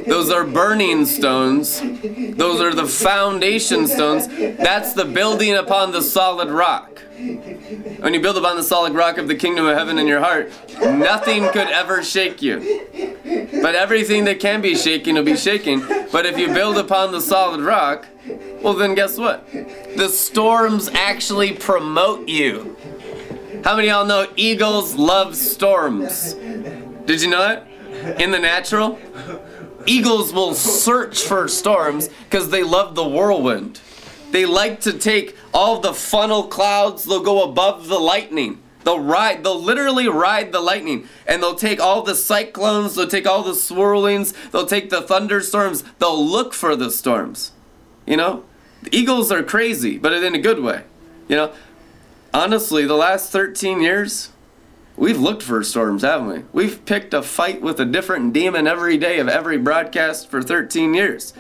those 0.07 0.31
are 0.31 0.45
burning 0.45 1.07
stones, 1.07 1.81
those 1.81 2.61
are 2.61 2.75
the 2.75 2.87
foundation 2.87 3.87
stones. 3.87 4.29
That's 4.29 4.93
the 4.93 5.05
building 5.05 5.55
upon 5.55 5.93
the 5.93 6.03
solid 6.03 6.51
rock. 6.51 7.01
When 7.17 8.13
you 8.13 8.21
build 8.21 8.37
upon 8.37 8.57
the 8.57 8.63
solid 8.63 8.93
rock 8.93 9.19
of 9.19 9.29
the 9.29 9.35
kingdom 9.35 9.67
of 9.67 9.77
heaven 9.77 9.99
in 9.99 10.07
your 10.07 10.21
heart, 10.21 10.53
nothing 10.81 11.49
could 11.51 11.69
ever 11.69 12.03
shake 12.03 12.43
you. 12.43 12.87
But 13.63 13.75
everything 13.75 14.25
that 14.25 14.41
can 14.41 14.61
be 14.61 14.75
shaken 14.75 15.15
will 15.15 15.23
be 15.23 15.37
shaken. 15.37 15.81
But 16.13 16.27
if 16.27 16.39
you 16.39 16.49
build 16.49 16.77
upon 16.77 17.13
the 17.13 17.21
solid 17.21 17.61
rock, 17.61 18.07
well, 18.63 18.75
then 18.75 18.95
guess 18.95 19.19
what? 19.19 19.51
The 19.97 20.09
storms 20.09 20.89
actually 20.89 21.53
promote 21.53 22.29
you. 22.29 22.77
How 23.65 23.77
many 23.77 23.89
of 23.89 23.95
y'all 23.95 24.07
know 24.07 24.33
eagles 24.37 24.95
love 24.95 25.37
storms? 25.37 26.35
Did 26.35 27.23
you 27.23 27.31
know 27.31 27.41
that? 27.41 27.67
In 28.21 28.31
the 28.31 28.39
natural? 28.39 28.99
Eagles 29.87 30.33
will 30.33 30.55
search 30.55 31.23
for 31.23 31.49
storms 31.49 32.09
because 32.25 32.51
they 32.51 32.63
love 32.63 32.95
the 32.95 33.07
whirlwind. 33.07 33.81
They 34.31 34.47
like 34.47 34.81
to 34.81 34.93
take 34.93 35.37
all 35.53 35.81
the 35.81 35.95
funnel 35.95 36.45
clouds, 36.45 37.05
they'll 37.05 37.23
go 37.23 37.45
above 37.45 37.89
the 37.89 37.99
lightning. 37.99 38.61
They'll 38.85 39.01
ride, 39.01 39.43
they'll 39.45 39.61
literally 39.61 40.09
ride 40.09 40.53
the 40.53 40.61
lightning. 40.61 41.09
And 41.27 41.43
they'll 41.43 41.55
take 41.55 41.81
all 41.81 42.03
the 42.03 42.15
cyclones, 42.15 42.95
they'll 42.95 43.07
take 43.07 43.27
all 43.27 43.43
the 43.43 43.53
swirlings, 43.53 44.35
they'll 44.51 44.67
take 44.67 44.91
the 44.91 45.03
thunderstorms, 45.03 45.85
they'll 45.99 46.27
look 46.27 46.53
for 46.53 46.77
the 46.77 46.91
storms. 46.91 47.53
You 48.07 48.17
know? 48.17 48.45
The 48.83 48.97
eagles 48.97 49.33
are 49.33 49.43
crazy, 49.43 49.99
but 49.99 50.13
in 50.13 50.35
a 50.35 50.41
good 50.41 50.61
way. 50.61 50.83
You 51.29 51.37
know? 51.37 51.53
Honestly, 52.33 52.85
the 52.85 52.95
last 52.95 53.31
13 53.31 53.81
years, 53.81 54.31
we've 54.97 55.21
looked 55.21 55.43
for 55.43 55.63
storms, 55.63 56.03
haven't 56.03 56.27
we? 56.27 56.45
We've 56.53 56.85
picked 56.85 57.15
a 57.15 57.23
fight 57.23 57.63
with 57.63 57.79
a 57.81 57.85
different 57.85 58.33
demon 58.33 58.67
every 58.67 58.99
day 58.99 59.19
of 59.21 59.29
every 59.29 59.57
broadcast 59.57 60.29
for 60.29 60.43
13 60.43 60.95
years. 60.95 61.33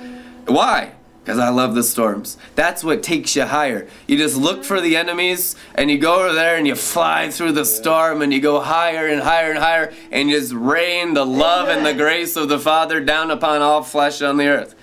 Why? 0.46 0.92
Because 1.24 1.38
I 1.38 1.48
love 1.48 1.74
the 1.74 1.82
storms. 1.82 2.36
That's 2.54 2.84
what 2.84 3.02
takes 3.02 3.34
you 3.34 3.44
higher. 3.44 3.88
You 4.06 4.18
just 4.18 4.36
look 4.36 4.62
for 4.62 4.80
the 4.80 4.94
enemies 4.94 5.56
and 5.74 5.90
you 5.90 5.98
go 5.98 6.20
over 6.20 6.34
there 6.34 6.56
and 6.56 6.66
you 6.66 6.74
fly 6.74 7.30
through 7.30 7.52
the 7.52 7.64
storm 7.64 8.20
and 8.20 8.32
you 8.32 8.40
go 8.40 8.60
higher 8.60 9.06
and 9.06 9.22
higher 9.22 9.50
and 9.50 9.58
higher 9.58 9.92
and 10.12 10.28
you 10.28 10.38
just 10.38 10.52
rain 10.52 11.14
the 11.14 11.24
love 11.24 11.68
and 11.68 11.84
the 11.84 11.94
grace 11.94 12.36
of 12.36 12.50
the 12.50 12.58
Father 12.58 13.00
down 13.00 13.30
upon 13.30 13.62
all 13.62 13.82
flesh 13.82 14.20
on 14.20 14.36
the 14.36 14.46
earth. 14.46 14.74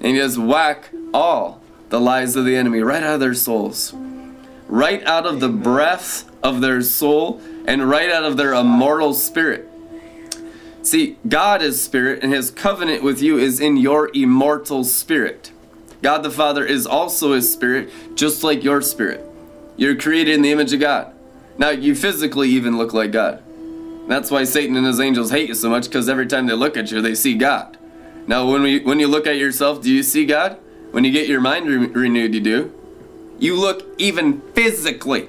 And 0.00 0.16
just 0.16 0.38
whack 0.38 0.90
all 1.12 1.60
the 1.88 2.00
lies 2.00 2.36
of 2.36 2.44
the 2.44 2.56
enemy 2.56 2.80
right 2.80 3.02
out 3.02 3.14
of 3.14 3.20
their 3.20 3.34
souls, 3.34 3.92
right 4.68 5.04
out 5.04 5.26
of 5.26 5.40
the 5.40 5.48
breath 5.48 6.30
of 6.42 6.60
their 6.60 6.82
soul, 6.82 7.40
and 7.66 7.88
right 7.88 8.10
out 8.10 8.24
of 8.24 8.36
their 8.36 8.54
immortal 8.54 9.14
spirit. 9.14 9.68
See, 10.82 11.16
God 11.28 11.62
is 11.62 11.80
spirit, 11.80 12.22
and 12.22 12.32
his 12.32 12.50
covenant 12.50 13.02
with 13.02 13.22
you 13.22 13.38
is 13.38 13.60
in 13.60 13.76
your 13.76 14.10
immortal 14.14 14.82
spirit. 14.84 15.52
God 16.02 16.24
the 16.24 16.30
Father 16.30 16.64
is 16.64 16.86
also 16.86 17.34
his 17.34 17.52
spirit, 17.52 17.90
just 18.16 18.42
like 18.42 18.64
your 18.64 18.82
spirit. 18.82 19.24
You're 19.76 19.96
created 19.96 20.34
in 20.34 20.42
the 20.42 20.50
image 20.50 20.72
of 20.72 20.80
God. 20.80 21.14
Now, 21.56 21.70
you 21.70 21.94
physically 21.94 22.48
even 22.48 22.78
look 22.78 22.92
like 22.92 23.12
God. 23.12 23.42
That's 24.08 24.30
why 24.30 24.42
Satan 24.42 24.76
and 24.76 24.86
his 24.86 24.98
angels 24.98 25.30
hate 25.30 25.48
you 25.48 25.54
so 25.54 25.70
much, 25.70 25.84
because 25.84 26.08
every 26.08 26.26
time 26.26 26.46
they 26.46 26.54
look 26.54 26.76
at 26.76 26.90
you, 26.90 27.00
they 27.00 27.14
see 27.14 27.34
God. 27.34 27.78
Now, 28.26 28.50
when, 28.50 28.62
we, 28.62 28.80
when 28.80 29.00
you 29.00 29.08
look 29.08 29.26
at 29.26 29.36
yourself, 29.36 29.82
do 29.82 29.90
you 29.90 30.02
see 30.02 30.26
God? 30.26 30.58
When 30.92 31.04
you 31.04 31.10
get 31.10 31.28
your 31.28 31.40
mind 31.40 31.66
re- 31.66 31.86
renewed, 31.86 32.34
you 32.34 32.40
do. 32.40 32.72
You 33.38 33.56
look 33.56 33.84
even 33.98 34.40
physically. 34.52 35.28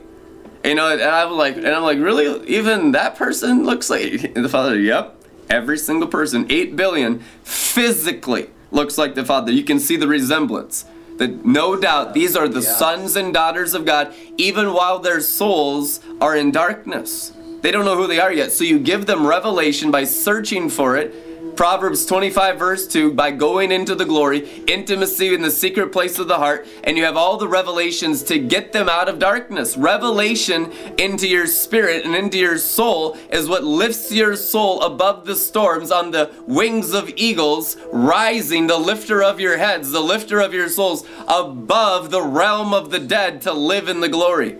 You 0.64 0.76
know, 0.76 0.92
and 0.92 1.02
I'm 1.02 1.32
like, 1.32 1.58
and 1.58 1.68
I'm 1.68 1.84
like, 1.84 1.98
really? 1.98 2.48
Even 2.48 2.92
that 2.92 3.16
person 3.16 3.66
looks 3.66 3.90
like 3.90 4.34
the 4.34 4.48
Father. 4.48 4.80
Yep, 4.80 5.18
every 5.50 5.78
single 5.78 6.08
person, 6.08 6.46
eight 6.50 6.76
billion, 6.76 7.20
physically 7.44 8.50
looks 8.72 8.98
like 8.98 9.16
the 9.16 9.26
Father. 9.26 9.52
You 9.52 9.64
can 9.64 9.80
see 9.80 9.96
the 9.96 10.08
resemblance. 10.08 10.86
That 11.18 11.46
no 11.46 11.76
doubt 11.76 12.14
these 12.14 12.36
are 12.36 12.48
the 12.48 12.62
yeah. 12.62 12.76
sons 12.76 13.16
and 13.16 13.34
daughters 13.34 13.74
of 13.74 13.86
God, 13.86 14.14
even 14.38 14.74
while 14.74 15.00
their 15.00 15.22
souls 15.22 16.00
are 16.20 16.36
in 16.36 16.52
darkness. 16.52 17.34
They 17.62 17.72
don't 17.72 17.86
know 17.86 17.96
who 17.96 18.08
they 18.08 18.20
are 18.20 18.34
yet. 18.34 18.52
So 18.52 18.64
you 18.64 18.80
give 18.80 19.06
them 19.06 19.26
revelation 19.26 19.92
by 19.92 20.06
searching 20.06 20.70
for 20.70 20.98
it 20.98 21.14
Proverbs 21.56 22.06
25, 22.06 22.58
verse 22.58 22.88
2, 22.88 23.14
by 23.14 23.32
going 23.32 23.72
into 23.72 23.96
the 23.96 24.06
glory, 24.06 24.50
intimacy 24.68 25.34
in 25.34 25.42
the 25.42 25.52
secret 25.52 25.92
place 25.92 26.18
of 26.18 26.28
the 26.28 26.38
heart, 26.38 26.66
and 26.84 26.98
you 26.98 27.04
have 27.04 27.16
all 27.16 27.38
the 27.38 27.48
revelations 27.48 28.24
to 28.24 28.40
get 28.40 28.74
them 28.74 28.90
out 28.90 29.08
of 29.08 29.20
darkness. 29.20 29.78
Revelation 29.78 30.72
into 30.98 31.28
your 31.28 31.46
spirit 31.46 32.06
and 32.06 32.16
into 32.16 32.38
your 32.38 32.58
soul 32.58 33.18
is 33.32 33.48
what 33.48 33.64
lifts 33.64 34.12
your 34.12 34.36
soul 34.36 34.82
above 34.82 35.26
the 35.26 35.36
storms 35.36 35.92
on 35.92 36.12
the 36.12 36.32
wings 36.48 36.94
of 36.94 37.12
eagles, 37.16 37.78
rising, 37.92 38.68
the 38.68 38.78
lifter 38.78 39.22
of 39.22 39.40
your 39.40 39.58
heads, 39.58 39.92
the 39.92 40.02
lifter 40.02 40.40
of 40.40 40.54
your 40.54 40.70
souls, 40.70 41.06
above 41.28 42.10
the 42.10 42.22
realm 42.22 42.74
of 42.74 42.90
the 42.90 43.00
dead 43.00 43.42
to 43.42 43.54
live 43.54 43.88
in 43.88 44.00
the 44.00 44.10
glory. 44.10 44.58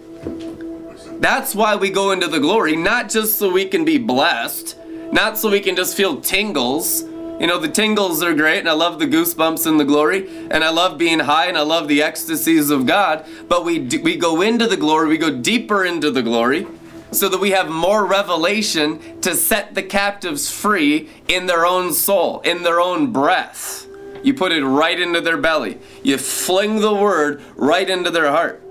That's 1.20 1.56
why 1.56 1.76
we 1.76 1.90
go 1.90 2.12
into 2.12 2.28
the 2.28 2.40
glory, 2.40 2.76
not 2.76 3.10
just 3.10 3.40
so 3.40 3.52
we 3.52 3.66
can 3.66 3.86
be 3.86 3.98
blessed 3.98 4.78
not 5.14 5.38
so 5.38 5.50
we 5.50 5.62
can 5.62 5.76
just 5.76 5.96
feel 5.96 6.20
tingles. 6.20 7.04
You 7.40 7.48
know, 7.48 7.60
the 7.60 7.68
tingles 7.68 8.24
are 8.24 8.34
great, 8.34 8.60
and 8.60 8.70
I 8.70 8.74
love 8.74 9.00
the 9.00 9.06
goosebumps 9.06 9.66
and 9.66 9.80
the 9.80 9.86
glory, 9.86 10.28
and 10.50 10.64
I 10.64 10.70
love 10.70 10.98
being 10.98 11.20
high, 11.20 11.48
and 11.48 11.58
I 11.58 11.62
love 11.62 11.88
the 11.88 12.02
ecstasies 12.02 12.70
of 12.70 12.86
God. 12.86 13.26
But 13.48 13.64
we 13.64 13.80
we 13.80 14.18
go 14.18 14.42
into 14.42 14.68
the 14.68 14.78
glory, 14.78 15.08
we 15.08 15.18
go 15.18 15.36
deeper 15.36 15.86
into 15.86 16.10
the 16.10 16.24
glory, 16.24 16.68
so 17.12 17.30
that 17.30 17.40
we 17.40 17.52
have 17.52 17.70
more 17.70 18.06
revelation 18.06 19.22
to 19.22 19.36
set 19.36 19.76
the 19.76 19.84
captives 19.84 20.52
free 20.52 21.10
in 21.28 21.46
their 21.46 21.66
own 21.66 21.94
soul, 21.94 22.40
in 22.42 22.64
their 22.64 22.82
own 22.82 23.12
breath. 23.12 23.88
You 24.24 24.34
put 24.34 24.52
it 24.52 24.66
right 24.66 25.00
into 25.00 25.22
their 25.22 25.38
belly. 25.38 25.80
You 26.02 26.18
fling 26.18 26.80
the 26.80 26.94
word 26.94 27.42
right 27.56 27.90
into 27.90 28.10
their 28.10 28.32
heart. 28.32 28.62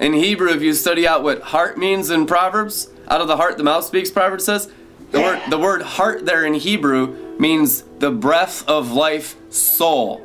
In 0.00 0.14
Hebrew, 0.14 0.50
if 0.50 0.62
you 0.62 0.72
study 0.72 1.06
out 1.06 1.22
what 1.22 1.42
heart 1.42 1.78
means 1.78 2.10
in 2.10 2.26
Proverbs, 2.26 2.88
out 3.08 3.20
of 3.20 3.28
the 3.28 3.36
heart 3.36 3.56
the 3.56 3.64
mouth 3.64 3.84
speaks, 3.84 4.10
Proverbs 4.10 4.44
says, 4.44 4.70
the 5.10 5.20
word, 5.20 5.42
the 5.48 5.58
word 5.58 5.82
heart 5.82 6.26
there 6.26 6.44
in 6.44 6.54
Hebrew 6.54 7.38
means 7.38 7.82
the 7.98 8.10
breath 8.10 8.66
of 8.68 8.92
life 8.92 9.36
soul. 9.50 10.24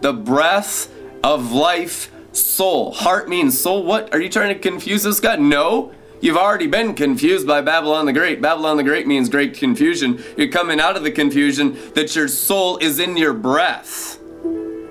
The 0.00 0.12
breath 0.12 0.92
of 1.22 1.52
life 1.52 2.10
soul. 2.32 2.92
Heart 2.92 3.28
means 3.28 3.60
soul. 3.60 3.84
What? 3.84 4.12
Are 4.12 4.20
you 4.20 4.28
trying 4.28 4.54
to 4.54 4.58
confuse 4.58 5.02
this 5.02 5.20
guy? 5.20 5.36
No. 5.36 5.92
You've 6.20 6.36
already 6.36 6.66
been 6.66 6.94
confused 6.94 7.46
by 7.46 7.60
Babylon 7.60 8.06
the 8.06 8.12
Great. 8.12 8.42
Babylon 8.42 8.76
the 8.76 8.82
Great 8.82 9.06
means 9.06 9.28
great 9.28 9.54
confusion. 9.54 10.22
You're 10.36 10.48
coming 10.48 10.80
out 10.80 10.96
of 10.96 11.04
the 11.04 11.12
confusion 11.12 11.78
that 11.94 12.16
your 12.16 12.26
soul 12.26 12.76
is 12.78 12.98
in 12.98 13.16
your 13.16 13.32
breath. 13.32 14.18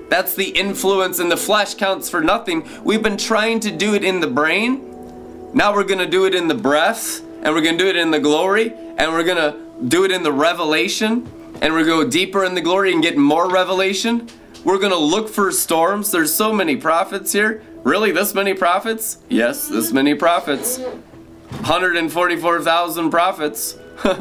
That's 0.10 0.36
the 0.36 0.50
influence, 0.50 1.19
and 1.19 1.29
the 1.29 1.36
flesh 1.36 1.75
counts 1.75 2.10
for 2.10 2.22
nothing. 2.22 2.65
We've 2.81 3.03
been 3.03 3.17
trying 3.17 3.60
to 3.62 3.72
do 3.72 3.93
it 3.93 4.05
in 4.05 4.22
the 4.22 4.27
brain. 4.27 5.51
Now 5.53 5.74
we're 5.74 5.84
going 5.84 6.00
to 6.00 6.07
do 6.07 6.25
it 6.25 6.34
in 6.34 6.48
the 6.48 6.55
breath 6.55 7.22
and 7.44 7.53
we're 7.53 7.62
going 7.62 7.77
to 7.77 7.84
do 7.84 7.89
it 7.89 7.96
in 7.96 8.12
the 8.12 8.20
glory, 8.20 8.74
and 8.98 9.12
we're 9.12 9.24
going 9.24 9.38
to 9.38 9.58
do 9.88 10.03
it 10.03 10.12
in 10.12 10.24
the 10.24 10.32
revelation, 10.32 11.29
and 11.62 11.74
we're 11.74 11.86
going 11.86 12.00
to 12.00 12.06
go 12.06 12.10
deeper 12.10 12.44
in 12.44 12.56
the 12.56 12.62
glory 12.62 12.94
and 12.94 13.01
get 13.01 13.17
more 13.17 13.50
revelation. 13.50 14.27
We're 14.63 14.79
going 14.79 14.91
to 14.91 14.98
look 14.98 15.29
for 15.29 15.51
storms. 15.51 16.12
There's 16.12 16.34
so 16.34 16.51
many 16.51 16.75
prophets 16.75 17.32
here. 17.32 17.63
Really, 17.84 18.12
this 18.12 18.34
many 18.34 18.53
prophets? 18.53 19.20
Yes, 19.29 19.67
this 19.67 19.94
many 19.94 20.13
prophets. 20.13 20.79
144,000 20.79 23.10
prophets. 23.10 23.77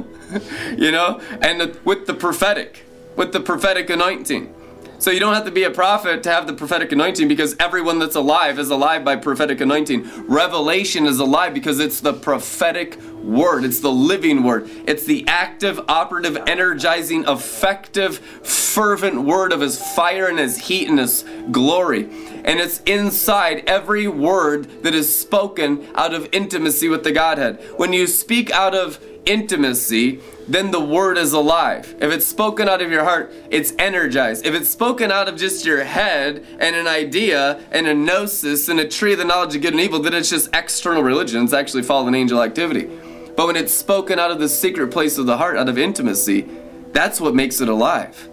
you 0.76 0.90
know, 0.90 1.20
and 1.42 1.78
with 1.84 2.06
the 2.06 2.14
prophetic, 2.14 2.84
with 3.16 3.32
the 3.32 3.40
prophetic 3.40 3.90
anointing. 3.90 4.54
So 4.98 5.10
you 5.10 5.20
don't 5.20 5.34
have 5.34 5.44
to 5.44 5.50
be 5.50 5.64
a 5.64 5.70
prophet 5.70 6.22
to 6.22 6.30
have 6.30 6.46
the 6.46 6.52
prophetic 6.52 6.90
anointing 6.90 7.28
because 7.28 7.54
everyone 7.60 7.98
that's 7.98 8.16
alive 8.16 8.58
is 8.58 8.70
alive 8.70 9.04
by 9.04 9.16
prophetic 9.16 9.60
anointing. 9.60 10.26
Revelation 10.26 11.06
is 11.06 11.18
alive 11.18 11.52
because 11.52 11.80
it's 11.80 12.00
the 12.00 12.14
prophetic 12.14 12.98
word. 13.26 13.64
It's 13.64 13.80
the 13.80 13.92
living 13.92 14.42
word. 14.42 14.70
It's 14.86 15.04
the 15.04 15.26
active, 15.28 15.80
operative, 15.88 16.36
energizing, 16.46 17.24
effective, 17.24 18.18
fervent 18.18 19.22
word 19.22 19.52
of 19.52 19.60
his 19.60 19.78
fire 19.94 20.28
and 20.28 20.38
his 20.38 20.56
heat 20.56 20.88
and 20.88 20.98
his 20.98 21.24
glory. 21.50 22.04
And 22.44 22.60
it's 22.60 22.80
inside 22.86 23.64
every 23.66 24.08
word 24.08 24.82
that 24.82 24.94
is 24.94 25.14
spoken 25.14 25.86
out 25.94 26.14
of 26.14 26.28
intimacy 26.32 26.88
with 26.88 27.04
the 27.04 27.12
Godhead. 27.12 27.60
When 27.76 27.92
you 27.92 28.06
speak 28.06 28.50
out 28.50 28.74
of 28.74 28.98
intimacy, 29.26 30.20
then 30.48 30.70
the 30.70 30.80
word 30.80 31.18
is 31.18 31.32
alive. 31.32 31.94
If 32.00 32.12
it's 32.12 32.26
spoken 32.26 32.68
out 32.68 32.80
of 32.80 32.90
your 32.90 33.04
heart, 33.04 33.32
it's 33.50 33.72
energized. 33.78 34.46
If 34.46 34.54
it's 34.54 34.68
spoken 34.68 35.10
out 35.10 35.28
of 35.28 35.36
just 35.36 35.66
your 35.66 35.84
head 35.84 36.46
and 36.58 36.76
an 36.76 36.86
idea 36.86 37.60
and 37.70 37.86
a 37.86 37.94
gnosis 37.94 38.68
and 38.68 38.80
a 38.80 38.88
tree 38.88 39.12
of 39.12 39.18
the 39.18 39.24
knowledge 39.24 39.56
of 39.56 39.62
good 39.62 39.72
and 39.72 39.80
evil, 39.80 40.00
then 40.00 40.14
it's 40.14 40.30
just 40.30 40.48
external 40.54 41.02
religion. 41.02 41.42
It's 41.44 41.52
actually 41.52 41.82
fallen 41.82 42.14
angel 42.14 42.42
activity. 42.42 42.88
But 43.36 43.48
when 43.48 43.56
it's 43.56 43.72
spoken 43.72 44.18
out 44.18 44.30
of 44.30 44.38
the 44.38 44.48
secret 44.48 44.90
place 44.90 45.18
of 45.18 45.26
the 45.26 45.36
heart, 45.36 45.56
out 45.56 45.68
of 45.68 45.76
intimacy, 45.76 46.48
that's 46.92 47.20
what 47.20 47.34
makes 47.34 47.60
it 47.60 47.68
alive. 47.68 48.28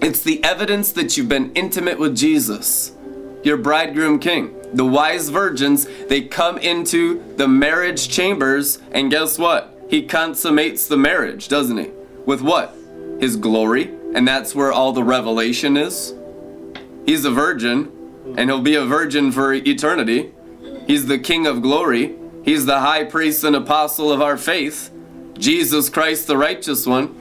It's 0.00 0.20
the 0.20 0.42
evidence 0.42 0.92
that 0.92 1.16
you've 1.16 1.28
been 1.28 1.52
intimate 1.52 1.98
with 1.98 2.16
Jesus, 2.16 2.92
your 3.42 3.58
bridegroom 3.58 4.18
king. 4.18 4.56
The 4.72 4.86
wise 4.86 5.28
virgins, 5.28 5.86
they 6.06 6.22
come 6.22 6.56
into 6.58 7.22
the 7.36 7.48
marriage 7.48 8.08
chambers, 8.08 8.78
and 8.92 9.10
guess 9.10 9.36
what? 9.36 9.76
He 9.90 10.02
consummates 10.02 10.86
the 10.86 10.96
marriage, 10.96 11.48
doesn't 11.48 11.76
he? 11.76 11.90
With 12.24 12.42
what? 12.42 12.76
His 13.18 13.34
glory, 13.34 13.92
and 14.14 14.26
that's 14.26 14.54
where 14.54 14.72
all 14.72 14.92
the 14.92 15.02
revelation 15.02 15.76
is. 15.76 16.14
He's 17.04 17.24
a 17.24 17.30
virgin, 17.30 17.90
and 18.36 18.48
he'll 18.48 18.62
be 18.62 18.76
a 18.76 18.84
virgin 18.84 19.32
for 19.32 19.52
eternity. 19.52 20.32
He's 20.86 21.06
the 21.06 21.18
King 21.18 21.44
of 21.46 21.60
glory. 21.60 22.16
He's 22.44 22.66
the 22.66 22.78
high 22.78 23.02
priest 23.02 23.42
and 23.42 23.56
apostle 23.56 24.12
of 24.12 24.22
our 24.22 24.36
faith. 24.36 24.90
Jesus 25.36 25.88
Christ, 25.88 26.28
the 26.28 26.36
righteous 26.36 26.86
one, 26.86 27.16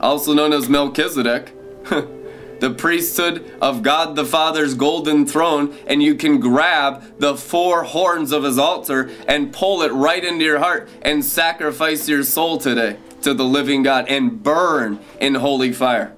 also 0.00 0.32
known 0.32 0.54
as 0.54 0.70
Melchizedek. 0.70 1.52
the 2.60 2.70
priesthood 2.70 3.50
of 3.60 3.82
God 3.82 4.16
the 4.16 4.24
Father's 4.24 4.74
golden 4.74 5.26
throne, 5.26 5.76
and 5.86 6.02
you 6.02 6.14
can 6.14 6.38
grab 6.40 7.18
the 7.18 7.36
four 7.36 7.84
horns 7.84 8.32
of 8.32 8.44
his 8.44 8.58
altar 8.58 9.10
and 9.26 9.52
pull 9.52 9.82
it 9.82 9.92
right 9.92 10.24
into 10.24 10.44
your 10.44 10.58
heart 10.58 10.88
and 11.02 11.24
sacrifice 11.24 12.08
your 12.08 12.22
soul 12.22 12.58
today 12.58 12.96
to 13.22 13.34
the 13.34 13.44
living 13.44 13.82
God 13.82 14.06
and 14.08 14.42
burn 14.42 14.98
in 15.20 15.34
holy 15.36 15.72
fire. 15.72 16.14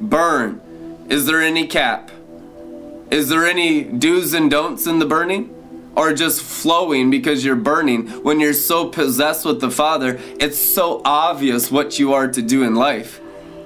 Burn. 0.00 0.60
Is 1.08 1.26
there 1.26 1.42
any 1.42 1.66
cap? 1.66 2.10
Is 3.10 3.28
there 3.28 3.44
any 3.44 3.82
do's 3.82 4.32
and 4.32 4.50
don'ts 4.50 4.86
in 4.86 5.00
the 5.00 5.06
burning? 5.06 5.56
Or 5.96 6.14
just 6.14 6.42
flowing 6.42 7.10
because 7.10 7.44
you're 7.44 7.56
burning 7.56 8.06
when 8.22 8.38
you're 8.38 8.52
so 8.52 8.88
possessed 8.88 9.44
with 9.44 9.60
the 9.60 9.72
Father, 9.72 10.20
it's 10.38 10.58
so 10.58 11.02
obvious 11.04 11.70
what 11.70 11.98
you 11.98 12.14
are 12.14 12.28
to 12.28 12.40
do 12.40 12.62
in 12.62 12.76
life. 12.76 13.20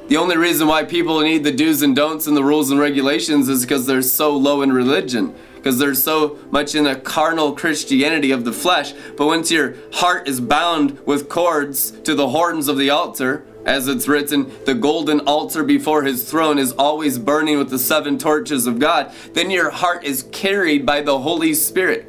The 0.06 0.18
only 0.18 0.36
reason 0.36 0.68
why 0.68 0.84
people 0.84 1.20
need 1.20 1.44
the 1.44 1.50
do's 1.50 1.80
and 1.80 1.96
don'ts 1.96 2.26
and 2.26 2.36
the 2.36 2.44
rules 2.44 2.70
and 2.70 2.78
regulations 2.78 3.48
is 3.48 3.62
because 3.62 3.86
they're 3.86 4.02
so 4.02 4.36
low 4.36 4.60
in 4.60 4.70
religion, 4.70 5.34
because 5.54 5.78
they're 5.78 5.94
so 5.94 6.38
much 6.50 6.74
in 6.74 6.86
a 6.86 6.94
carnal 6.94 7.52
Christianity 7.52 8.30
of 8.30 8.44
the 8.44 8.52
flesh. 8.52 8.92
But 9.16 9.26
once 9.26 9.50
your 9.50 9.76
heart 9.94 10.28
is 10.28 10.42
bound 10.42 11.00
with 11.06 11.30
cords 11.30 11.90
to 12.02 12.14
the 12.14 12.28
horns 12.28 12.68
of 12.68 12.76
the 12.76 12.90
altar, 12.90 13.46
as 13.64 13.88
it's 13.88 14.06
written, 14.06 14.52
the 14.66 14.74
golden 14.74 15.20
altar 15.20 15.64
before 15.64 16.02
his 16.02 16.30
throne 16.30 16.58
is 16.58 16.72
always 16.72 17.18
burning 17.18 17.56
with 17.56 17.70
the 17.70 17.78
seven 17.78 18.18
torches 18.18 18.66
of 18.66 18.78
God, 18.78 19.10
then 19.32 19.50
your 19.50 19.70
heart 19.70 20.04
is 20.04 20.24
carried 20.32 20.84
by 20.84 21.00
the 21.00 21.20
Holy 21.20 21.54
Spirit. 21.54 22.06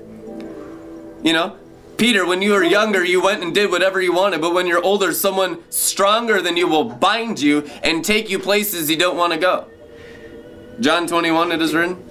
You 1.24 1.32
know, 1.32 1.58
Peter, 1.98 2.26
when 2.26 2.42
you 2.42 2.52
were 2.52 2.64
younger, 2.64 3.04
you 3.04 3.22
went 3.22 3.42
and 3.42 3.54
did 3.54 3.72
whatever 3.72 4.02
you 4.02 4.14
wanted, 4.14 4.42
but 4.42 4.54
when 4.54 4.68
you're 4.68 4.84
older, 4.84 5.14
someone 5.14 5.60
stronger 5.72 6.42
than 6.42 6.58
you 6.58 6.68
will 6.68 6.84
bind 6.84 7.40
you 7.40 7.62
and 7.84 8.04
take 8.04 8.30
you 8.30 8.38
places 8.38 8.90
you 8.90 8.98
don't 8.98 9.16
want 9.16 9.32
to 9.32 9.40
go. 9.40 9.68
John 10.82 11.08
21, 11.08 11.54
it 11.54 11.62
is 11.62 11.74
written. 11.74 12.04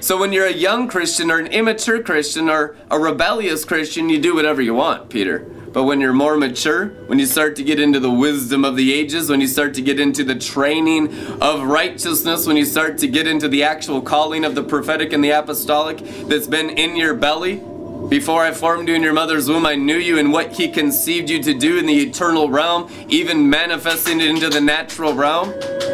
So 0.00 0.18
when 0.18 0.32
you're 0.32 0.46
a 0.46 0.52
young 0.52 0.88
Christian 0.88 1.30
or 1.30 1.38
an 1.38 1.48
immature 1.48 2.02
Christian 2.02 2.48
or 2.48 2.74
a 2.90 2.98
rebellious 2.98 3.66
Christian, 3.66 4.08
you 4.08 4.18
do 4.18 4.34
whatever 4.34 4.62
you 4.62 4.72
want, 4.72 5.10
Peter. 5.10 5.40
But 5.40 5.84
when 5.84 6.00
you're 6.00 6.14
more 6.14 6.38
mature, 6.38 6.88
when 7.06 7.18
you 7.18 7.26
start 7.26 7.54
to 7.56 7.62
get 7.62 7.78
into 7.78 8.00
the 8.00 8.10
wisdom 8.10 8.64
of 8.64 8.76
the 8.76 8.92
ages, 8.92 9.28
when 9.28 9.42
you 9.42 9.46
start 9.46 9.74
to 9.74 9.82
get 9.82 10.00
into 10.00 10.24
the 10.24 10.34
training 10.34 11.14
of 11.42 11.62
righteousness, 11.62 12.46
when 12.46 12.56
you 12.56 12.64
start 12.64 12.96
to 12.98 13.06
get 13.06 13.26
into 13.26 13.46
the 13.46 13.62
actual 13.62 14.00
calling 14.00 14.44
of 14.44 14.54
the 14.54 14.64
prophetic 14.64 15.12
and 15.12 15.22
the 15.22 15.30
apostolic 15.30 15.98
that's 16.26 16.46
been 16.46 16.70
in 16.70 16.96
your 16.96 17.14
belly, 17.14 17.62
before 18.08 18.42
I 18.42 18.52
formed 18.52 18.88
you 18.88 18.94
in 18.94 19.02
your 19.02 19.12
mother's 19.12 19.48
womb, 19.48 19.66
I 19.66 19.74
knew 19.74 19.96
you 19.96 20.18
and 20.18 20.32
what 20.32 20.52
He 20.52 20.68
conceived 20.68 21.30
you 21.30 21.42
to 21.42 21.54
do 21.54 21.78
in 21.78 21.86
the 21.86 22.00
eternal 22.00 22.48
realm, 22.48 22.90
even 23.08 23.48
manifesting 23.48 24.20
it 24.20 24.28
into 24.28 24.48
the 24.48 24.60
natural 24.60 25.14
realm. 25.14 25.50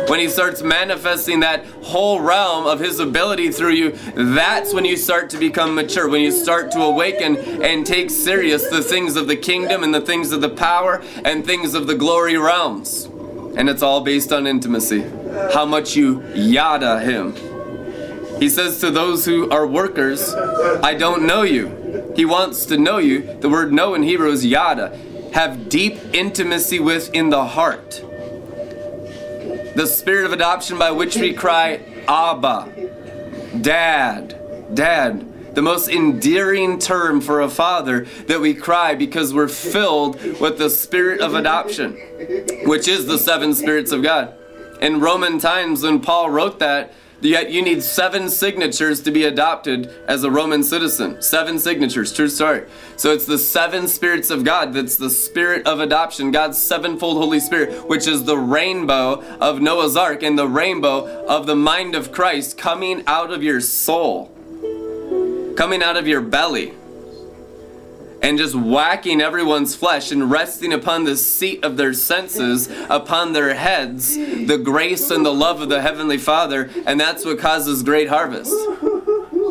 When 0.08 0.20
He 0.20 0.28
starts 0.28 0.62
manifesting 0.62 1.40
that 1.40 1.66
whole 1.82 2.20
realm 2.20 2.66
of 2.66 2.80
His 2.80 3.00
ability 3.00 3.50
through 3.50 3.72
you, 3.72 3.90
that's 4.14 4.72
when 4.72 4.84
you 4.84 4.96
start 4.96 5.28
to 5.30 5.38
become 5.38 5.75
mature, 5.75 6.08
when 6.08 6.22
you 6.22 6.30
start 6.30 6.70
to 6.72 6.82
awaken 6.82 7.36
and 7.62 7.84
take 7.84 8.10
serious 8.10 8.66
the 8.68 8.82
things 8.82 9.16
of 9.16 9.26
the 9.26 9.36
kingdom 9.36 9.82
and 9.82 9.94
the 9.94 10.00
things 10.00 10.32
of 10.32 10.40
the 10.40 10.48
power 10.48 11.02
and 11.25 11.44
things 11.44 11.75
of 11.75 11.86
the 11.86 11.94
glory 11.94 12.38
realms. 12.38 13.06
And 13.56 13.68
it's 13.68 13.82
all 13.82 14.00
based 14.00 14.32
on 14.32 14.46
intimacy. 14.46 15.02
How 15.52 15.64
much 15.64 15.96
you 15.96 16.22
yada 16.34 17.00
Him. 17.00 17.34
He 18.38 18.50
says 18.50 18.80
to 18.80 18.90
those 18.90 19.25
who 19.25 19.50
are 19.50 19.66
workers, 19.66 20.34
I 20.34 20.94
don't 20.94 21.26
know 21.26 21.42
you. 21.42 21.86
He 22.16 22.25
wants 22.25 22.64
to 22.66 22.78
know 22.78 22.96
you. 22.96 23.38
The 23.40 23.49
word 23.50 23.73
know 23.73 23.94
in 23.94 24.02
Hebrew 24.02 24.30
is 24.30 24.44
yada. 24.44 24.99
Have 25.35 25.68
deep 25.68 25.99
intimacy 26.14 26.80
with 26.80 27.12
in 27.14 27.28
the 27.28 27.44
heart. 27.44 28.02
The 29.76 29.87
spirit 29.87 30.25
of 30.25 30.32
adoption 30.32 30.78
by 30.78 30.92
which 30.92 31.16
we 31.16 31.35
cry, 31.35 31.80
Abba, 32.08 32.73
Dad, 33.61 34.75
Dad. 34.75 35.54
The 35.54 35.61
most 35.61 35.88
endearing 35.88 36.78
term 36.78 37.20
for 37.20 37.42
a 37.42 37.50
father 37.50 38.06
that 38.26 38.40
we 38.40 38.54
cry 38.54 38.94
because 38.94 39.35
we're 39.35 39.49
filled 39.49 40.23
with 40.40 40.56
the 40.56 40.70
spirit 40.70 41.20
of 41.20 41.35
adoption, 41.35 41.93
which 42.64 42.88
is 42.88 43.06
the 43.06 43.19
seven 43.19 43.54
spirits 43.54 43.93
of 43.93 44.02
God. 44.02 44.34
In 44.80 45.00
Roman 45.00 45.38
times, 45.38 45.82
when 45.82 46.00
Paul 46.00 46.30
wrote 46.30 46.58
that, 46.60 46.95
Yet 47.21 47.50
you 47.50 47.63
need 47.63 47.83
seven 47.83 48.29
signatures 48.29 49.00
to 49.02 49.11
be 49.11 49.25
adopted 49.25 49.91
as 50.07 50.23
a 50.23 50.31
Roman 50.31 50.63
citizen. 50.63 51.23
Seven 51.23 51.59
signatures, 51.59 52.13
true 52.13 52.29
story. 52.29 52.65
So 52.97 53.13
it's 53.13 53.25
the 53.25 53.39
seven 53.39 53.89
spirits 53.89 54.31
of 54.31 54.45
God 54.45 54.75
that's 54.75 54.97
the 54.97 55.11
spirit 55.11 55.67
of 55.67 55.81
adoption, 55.81 56.31
God's 56.31 56.59
sevenfold 56.59 57.17
Holy 57.17 57.41
Spirit, 57.41 57.89
which 57.89 58.07
is 58.07 58.25
the 58.25 58.37
rainbow 58.39 59.23
of 59.41 59.63
Noah's 59.63 59.97
Ark 59.97 60.23
and 60.23 60.39
the 60.39 60.49
rainbow 60.49 61.26
of 61.26 61.47
the 61.47 61.57
mind 61.57 61.95
of 61.95 62.13
Christ 62.13 62.59
coming 62.59 63.02
out 63.07 63.33
of 63.33 63.43
your 63.43 63.61
soul, 63.61 64.31
coming 65.57 65.83
out 65.83 65.97
of 65.97 66.07
your 66.07 66.21
belly 66.21 66.75
and 68.23 68.39
just 68.39 68.55
whacking 68.55 69.21
everyone's 69.21 69.75
flesh 69.75 70.11
and 70.11 70.31
resting 70.31 70.73
upon 70.73 71.05
the 71.05 71.17
seat 71.17 71.65
of 71.65 71.76
their 71.76 71.93
senses, 71.93 72.69
upon 72.89 73.33
their 73.33 73.55
heads, 73.55 74.17
the 74.17 74.61
grace 74.63 75.11
and 75.11 75.25
the 75.25 75.35
love 75.35 75.61
of 75.61 75.69
the 75.69 75.83
Heavenly 75.83 76.19
Father, 76.19 76.71
and 76.87 76.99
that's 76.99 77.25
what 77.25 77.39
causes 77.39 77.83
great 77.83 78.09
harvest. 78.09 78.55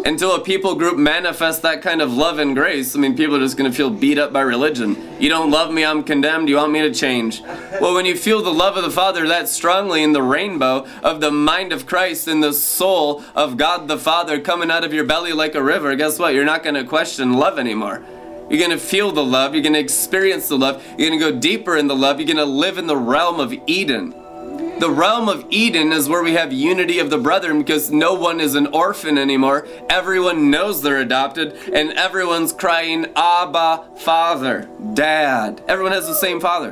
Until 0.06 0.36
a 0.36 0.40
people 0.40 0.76
group 0.76 1.00
manifests 1.00 1.62
that 1.62 1.82
kind 1.82 2.00
of 2.00 2.14
love 2.14 2.38
and 2.38 2.56
grace, 2.56 2.96
I 2.96 3.00
mean, 3.00 3.18
people 3.18 3.38
are 3.38 3.40
just 3.40 3.58
going 3.58 3.72
to 3.72 3.76
feel 3.76 3.90
beat 3.90 4.20
up 4.20 4.32
by 4.32 4.42
religion. 4.42 4.96
You 5.20 5.30
don't 5.30 5.50
love 5.50 5.74
me, 5.74 5.84
I'm 5.84 6.04
condemned, 6.04 6.48
you 6.48 6.58
want 6.58 6.72
me 6.72 6.82
to 6.82 6.94
change. 6.94 7.42
Well, 7.82 7.96
when 7.96 8.06
you 8.06 8.16
feel 8.16 8.44
the 8.44 8.54
love 8.54 8.78
of 8.78 8.84
the 8.84 8.92
Father 8.92 9.28
that 9.28 9.50
strongly 9.50 10.04
in 10.04 10.14
the 10.14 10.22
rainbow 10.22 10.86
of 11.02 11.22
the 11.22 11.32
mind 11.32 11.74
of 11.74 11.88
Christ 11.88 12.28
and 12.28 12.44
the 12.44 12.54
soul 12.54 13.24
of 13.34 13.58
God 13.58 13.88
the 13.88 13.98
Father 13.98 14.40
coming 14.40 14.70
out 14.70 14.84
of 14.84 14.94
your 14.94 15.06
belly 15.06 15.34
like 15.34 15.56
a 15.56 15.64
river, 15.64 15.96
guess 15.96 16.20
what? 16.20 16.36
You're 16.36 16.46
not 16.46 16.62
going 16.62 16.76
to 16.76 16.84
question 16.84 17.34
love 17.34 17.58
anymore. 17.58 18.06
You're 18.50 18.60
going 18.60 18.72
to 18.72 18.78
feel 18.78 19.12
the 19.12 19.24
love. 19.24 19.54
You're 19.54 19.64
going 19.64 19.74
to 19.74 19.80
experience 19.80 20.48
the 20.48 20.58
love. 20.58 20.86
You're 20.98 21.10
going 21.10 21.20
to 21.20 21.32
go 21.32 21.40
deeper 21.40 21.76
in 21.78 21.88
the 21.88 21.96
love. 21.96 22.20
You're 22.20 22.28
going 22.28 22.38
to 22.38 22.46
live 22.46 22.78
in 22.78 22.88
the 22.88 22.98
realm 22.98 23.40
of 23.40 23.54
Eden. 23.66 24.14
The 24.80 24.92
realm 24.92 25.30
of 25.30 25.46
Eden 25.50 25.94
is 25.94 26.10
where 26.10 26.22
we 26.22 26.34
have 26.34 26.52
unity 26.52 27.00
of 27.00 27.10
the 27.10 27.18
brethren 27.18 27.60
because 27.60 27.92
no 27.92 28.14
one 28.14 28.42
is 28.42 28.56
an 28.56 28.68
orphan 28.68 29.18
anymore. 29.18 29.66
Everyone 29.90 30.52
knows 30.52 30.82
they're 30.82 31.00
adopted 31.00 31.54
and 31.74 31.94
everyone's 31.94 32.52
crying, 32.52 33.06
Abba, 33.16 33.86
Father, 33.98 34.70
Dad. 34.94 35.64
Everyone 35.68 35.94
has 35.94 36.08
the 36.08 36.14
same 36.14 36.42
Father. 36.42 36.72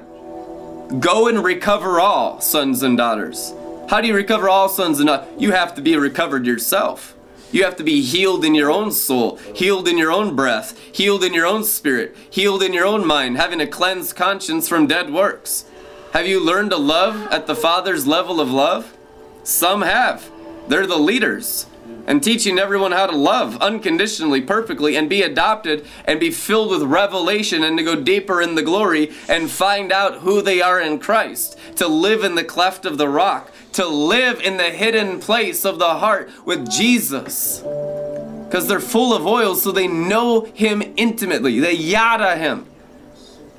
Go 0.99 1.27
and 1.27 1.43
recover 1.43 1.99
all, 1.99 2.41
sons 2.41 2.83
and 2.83 2.97
daughters. 2.97 3.53
How 3.89 4.01
do 4.01 4.07
you 4.07 4.15
recover 4.15 4.49
all 4.49 4.67
sons 4.67 4.99
and 4.99 5.07
daughters? 5.07 5.29
You 5.39 5.51
have 5.53 5.73
to 5.75 5.81
be 5.81 5.95
recovered 5.95 6.45
yourself. 6.45 7.15
You 7.53 7.63
have 7.65 7.75
to 7.75 7.83
be 7.83 8.01
healed 8.01 8.43
in 8.43 8.55
your 8.55 8.71
own 8.71 8.91
soul, 8.91 9.37
healed 9.53 9.87
in 9.87 9.95
your 9.95 10.11
own 10.11 10.35
breath, 10.35 10.75
healed 10.91 11.23
in 11.23 11.35
your 11.35 11.45
own 11.45 11.63
spirit, 11.63 12.17
healed 12.27 12.63
in 12.63 12.73
your 12.73 12.85
own 12.85 13.05
mind, 13.05 13.37
having 13.37 13.61
a 13.61 13.67
cleansed 13.67 14.15
conscience 14.15 14.67
from 14.67 14.87
dead 14.87 15.13
works. 15.13 15.65
Have 16.13 16.25
you 16.25 16.43
learned 16.43 16.71
to 16.71 16.77
love 16.77 17.27
at 17.31 17.45
the 17.45 17.55
Father's 17.55 18.07
level 18.07 18.41
of 18.41 18.49
love? 18.49 18.97
Some 19.43 19.83
have. 19.83 20.31
They're 20.67 20.87
the 20.87 20.97
leaders. 20.97 21.67
And 22.07 22.23
teaching 22.23 22.57
everyone 22.57 22.91
how 22.91 23.05
to 23.05 23.15
love 23.15 23.55
unconditionally, 23.57 24.41
perfectly, 24.41 24.95
and 24.95 25.07
be 25.07 25.21
adopted 25.21 25.85
and 26.05 26.19
be 26.19 26.31
filled 26.31 26.71
with 26.71 26.81
revelation 26.81 27.63
and 27.63 27.77
to 27.77 27.83
go 27.83 28.01
deeper 28.01 28.41
in 28.41 28.55
the 28.55 28.63
glory 28.63 29.11
and 29.29 29.49
find 29.49 29.91
out 29.91 30.21
who 30.21 30.41
they 30.41 30.59
are 30.59 30.81
in 30.81 30.97
Christ. 30.97 31.57
To 31.75 31.87
live 31.87 32.23
in 32.23 32.33
the 32.33 32.43
cleft 32.43 32.85
of 32.85 32.97
the 32.97 33.07
rock, 33.07 33.51
to 33.73 33.87
live 33.87 34.39
in 34.39 34.57
the 34.57 34.69
hidden 34.69 35.19
place 35.19 35.65
of 35.65 35.79
the 35.79 35.95
heart 35.95 36.29
with 36.45 36.69
Jesus. 36.69 37.59
Because 37.59 38.67
they're 38.67 38.79
full 38.79 39.13
of 39.13 39.25
oil, 39.25 39.55
so 39.55 39.71
they 39.71 39.87
know 39.87 40.41
Him 40.41 40.83
intimately. 40.95 41.59
They 41.59 41.73
yada 41.73 42.35
Him. 42.35 42.67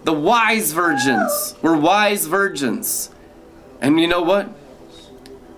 The 0.04 0.12
wise 0.12 0.72
virgins 0.72 1.56
were 1.62 1.76
wise 1.76 2.26
virgins. 2.26 3.10
And 3.80 3.98
you 4.00 4.06
know 4.06 4.22
what? 4.22 4.48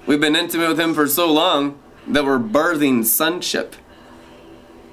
We've 0.06 0.20
been 0.20 0.36
intimate 0.36 0.68
with 0.68 0.80
Him 0.80 0.94
for 0.94 1.06
so 1.06 1.30
long 1.30 1.78
that 2.06 2.24
we're 2.24 2.38
birthing 2.38 3.04
sonship. 3.04 3.76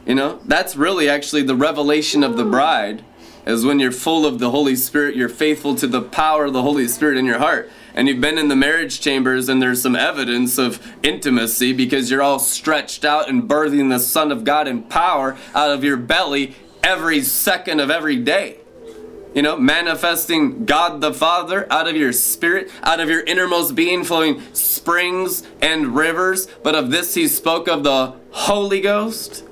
You 0.05 0.15
know, 0.15 0.41
that's 0.43 0.75
really 0.75 1.07
actually 1.07 1.43
the 1.43 1.55
revelation 1.55 2.23
of 2.23 2.35
the 2.35 2.43
bride, 2.43 3.05
is 3.45 3.63
when 3.63 3.79
you're 3.79 3.91
full 3.91 4.25
of 4.25 4.39
the 4.39 4.49
Holy 4.49 4.75
Spirit, 4.75 5.15
you're 5.15 5.29
faithful 5.29 5.75
to 5.75 5.87
the 5.87 6.01
power 6.01 6.45
of 6.45 6.53
the 6.53 6.63
Holy 6.63 6.87
Spirit 6.87 7.17
in 7.17 7.25
your 7.25 7.39
heart 7.39 7.71
and 7.93 8.07
you've 8.07 8.21
been 8.21 8.37
in 8.37 8.47
the 8.47 8.55
marriage 8.55 8.99
chambers 8.99 9.49
and 9.49 9.61
there's 9.61 9.81
some 9.81 9.95
evidence 9.95 10.57
of 10.57 10.85
intimacy 11.03 11.73
because 11.73 12.09
you're 12.09 12.21
all 12.21 12.39
stretched 12.39 13.05
out 13.05 13.29
and 13.29 13.43
birthing 13.49 13.89
the 13.89 13.99
Son 13.99 14.31
of 14.31 14.43
God 14.43 14.67
in 14.67 14.83
power 14.83 15.37
out 15.53 15.71
of 15.71 15.83
your 15.83 15.97
belly 15.97 16.55
every 16.83 17.21
second 17.21 17.79
of 17.79 17.89
every 17.89 18.17
day. 18.17 18.57
You 19.33 19.41
know, 19.41 19.57
manifesting 19.57 20.65
God 20.65 21.01
the 21.01 21.13
Father 21.13 21.65
out 21.71 21.87
of 21.87 21.95
your 21.95 22.13
spirit, 22.13 22.69
out 22.83 22.99
of 22.99 23.09
your 23.09 23.21
innermost 23.21 23.73
being, 23.73 24.03
flowing 24.03 24.41
springs 24.53 25.43
and 25.59 25.95
rivers. 25.95 26.47
But 26.61 26.75
of 26.75 26.91
this 26.91 27.15
he 27.15 27.27
spoke 27.27 27.67
of 27.67 27.83
the 27.83 28.13
Holy 28.31 28.79
Ghost. 28.79 29.43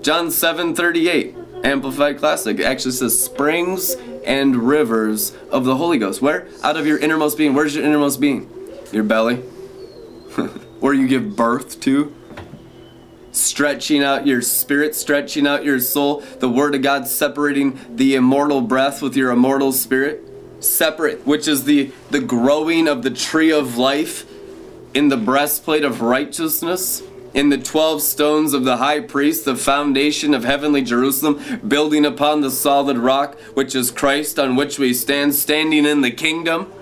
John 0.00 0.30
7 0.30 0.74
38, 0.74 1.34
Amplified 1.64 2.18
Classic, 2.18 2.60
actually 2.60 2.92
says 2.92 3.22
springs 3.22 3.94
and 4.24 4.56
rivers 4.56 5.36
of 5.50 5.64
the 5.64 5.76
Holy 5.76 5.98
Ghost. 5.98 6.22
Where? 6.22 6.48
Out 6.62 6.76
of 6.76 6.86
your 6.86 6.98
innermost 6.98 7.38
being. 7.38 7.54
Where's 7.54 7.74
your 7.74 7.84
innermost 7.84 8.20
being? 8.20 8.50
Your 8.92 9.04
belly. 9.04 9.36
Where 10.80 10.94
you 10.94 11.08
give 11.08 11.36
birth 11.36 11.80
to 11.82 12.14
stretching 13.36 14.02
out 14.02 14.26
your 14.26 14.40
spirit, 14.40 14.94
stretching 14.94 15.46
out 15.46 15.64
your 15.64 15.78
soul. 15.78 16.20
The 16.40 16.48
Word 16.48 16.74
of 16.74 16.82
God 16.82 17.06
separating 17.06 17.78
the 17.94 18.14
immortal 18.14 18.60
breath 18.60 19.02
with 19.02 19.16
your 19.16 19.30
immortal 19.30 19.72
spirit. 19.72 20.22
Separate, 20.60 21.26
which 21.26 21.46
is 21.46 21.64
the, 21.64 21.92
the 22.10 22.20
growing 22.20 22.88
of 22.88 23.02
the 23.02 23.10
tree 23.10 23.52
of 23.52 23.76
life 23.76 24.24
in 24.94 25.08
the 25.08 25.16
breastplate 25.16 25.84
of 25.84 26.00
righteousness. 26.00 27.02
In 27.36 27.50
the 27.50 27.58
12 27.58 28.02
stones 28.02 28.52
of 28.52 28.64
the 28.64 28.78
high 28.78 28.98
priest, 28.98 29.44
the 29.44 29.54
foundation 29.54 30.34
of 30.34 30.42
heavenly 30.42 30.82
Jerusalem, 30.82 31.60
building 31.68 32.04
upon 32.04 32.40
the 32.40 32.50
solid 32.50 32.98
rock, 32.98 33.38
which 33.54 33.76
is 33.76 33.92
Christ, 33.92 34.38
on 34.38 34.56
which 34.56 34.78
we 34.78 34.92
stand, 34.92 35.36
standing 35.36 35.86
in 35.86 36.00
the 36.00 36.10
kingdom 36.10 36.72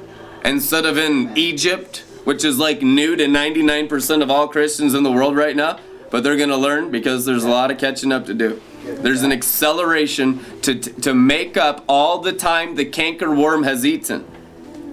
instead 0.43 0.87
of 0.87 0.97
in 0.97 1.37
Egypt, 1.37 2.05
which 2.25 2.45
is 2.45 2.59
like 2.59 2.81
new 2.81 3.17
to 3.17 3.27
99% 3.27 4.23
of 4.23 4.31
all 4.31 4.49
Christians 4.49 4.95
in 4.95 5.03
the 5.03 5.13
world 5.13 5.37
right 5.37 5.57
now 5.57 5.79
but 6.15 6.23
they're 6.23 6.37
going 6.37 6.49
to 6.49 6.57
learn 6.57 6.93
because 6.93 7.25
there's 7.25 7.43
a 7.43 7.49
lot 7.49 7.73
of 7.73 7.79
catching 7.79 8.13
up 8.13 8.25
to 8.27 8.35
do. 8.35 8.63
There's 8.85 9.25
an 9.25 9.33
acceleration 9.33 10.45
to, 10.61 10.79
to 10.79 11.13
make 11.13 11.57
up 11.57 11.85
all 11.89 12.21
the 12.21 12.33
time 12.33 12.77
the 12.77 12.85
canker 12.85 13.35
worm 13.35 13.65
has 13.65 13.85
eaten. 13.85 14.25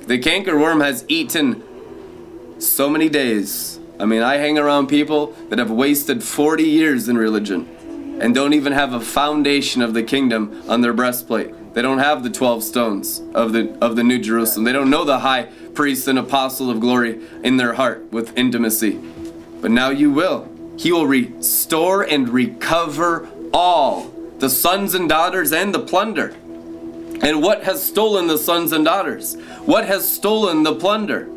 The 0.08 0.18
canker 0.18 0.58
worm 0.58 0.80
has 0.80 1.06
eaten 1.08 2.60
so 2.60 2.90
many 2.90 3.08
days. 3.08 3.80
I 4.02 4.06
mean, 4.06 4.24
I 4.24 4.38
hang 4.38 4.58
around 4.58 4.88
people 4.88 5.28
that 5.50 5.60
have 5.60 5.70
wasted 5.70 6.24
40 6.24 6.64
years 6.64 7.08
in 7.08 7.18
religion 7.20 8.18
and 8.20 8.34
don't 8.34 8.54
even 8.54 8.74
have 8.74 8.94
a 8.94 9.00
foundation 9.00 9.84
of 9.84 9.94
the 9.94 10.02
kingdom 10.02 10.64
on 10.68 10.82
their 10.82 10.92
breastplate. 10.92 11.76
They 11.76 11.84
don't 11.84 12.00
have 12.00 12.24
the 12.24 12.32
12 12.32 12.64
stones 12.64 13.22
of 13.36 13.54
the 13.54 13.78
of 13.80 13.96
the 13.96 14.04
New 14.04 14.18
Jerusalem. 14.18 14.66
They 14.66 14.74
don't 14.74 14.90
know 14.90 15.06
the 15.06 15.20
high 15.20 15.44
priest 15.76 16.08
and 16.08 16.18
apostle 16.18 16.72
of 16.72 16.80
glory 16.80 17.22
in 17.44 17.58
their 17.58 17.74
heart 17.74 18.12
with 18.12 18.36
intimacy. 18.36 19.00
But 19.62 19.70
now 19.70 19.90
you 19.90 20.12
will. 20.12 20.50
He 20.78 20.92
will 20.92 21.06
restore 21.06 22.02
and 22.02 22.28
recover 22.28 23.30
all 23.54 24.12
the 24.40 24.50
sons 24.50 24.96
and 24.96 25.08
daughters 25.08 25.54
and 25.54 25.76
the 25.76 25.80
plunder. 25.80 26.30
And 27.22 27.44
what 27.44 27.66
has 27.66 27.84
stolen 27.84 28.26
the 28.26 28.40
sons 28.40 28.72
and 28.72 28.84
daughters? 28.84 29.36
What 29.66 29.86
has 29.86 30.12
stolen 30.12 30.64
the 30.64 30.74
plunder? 30.74 31.28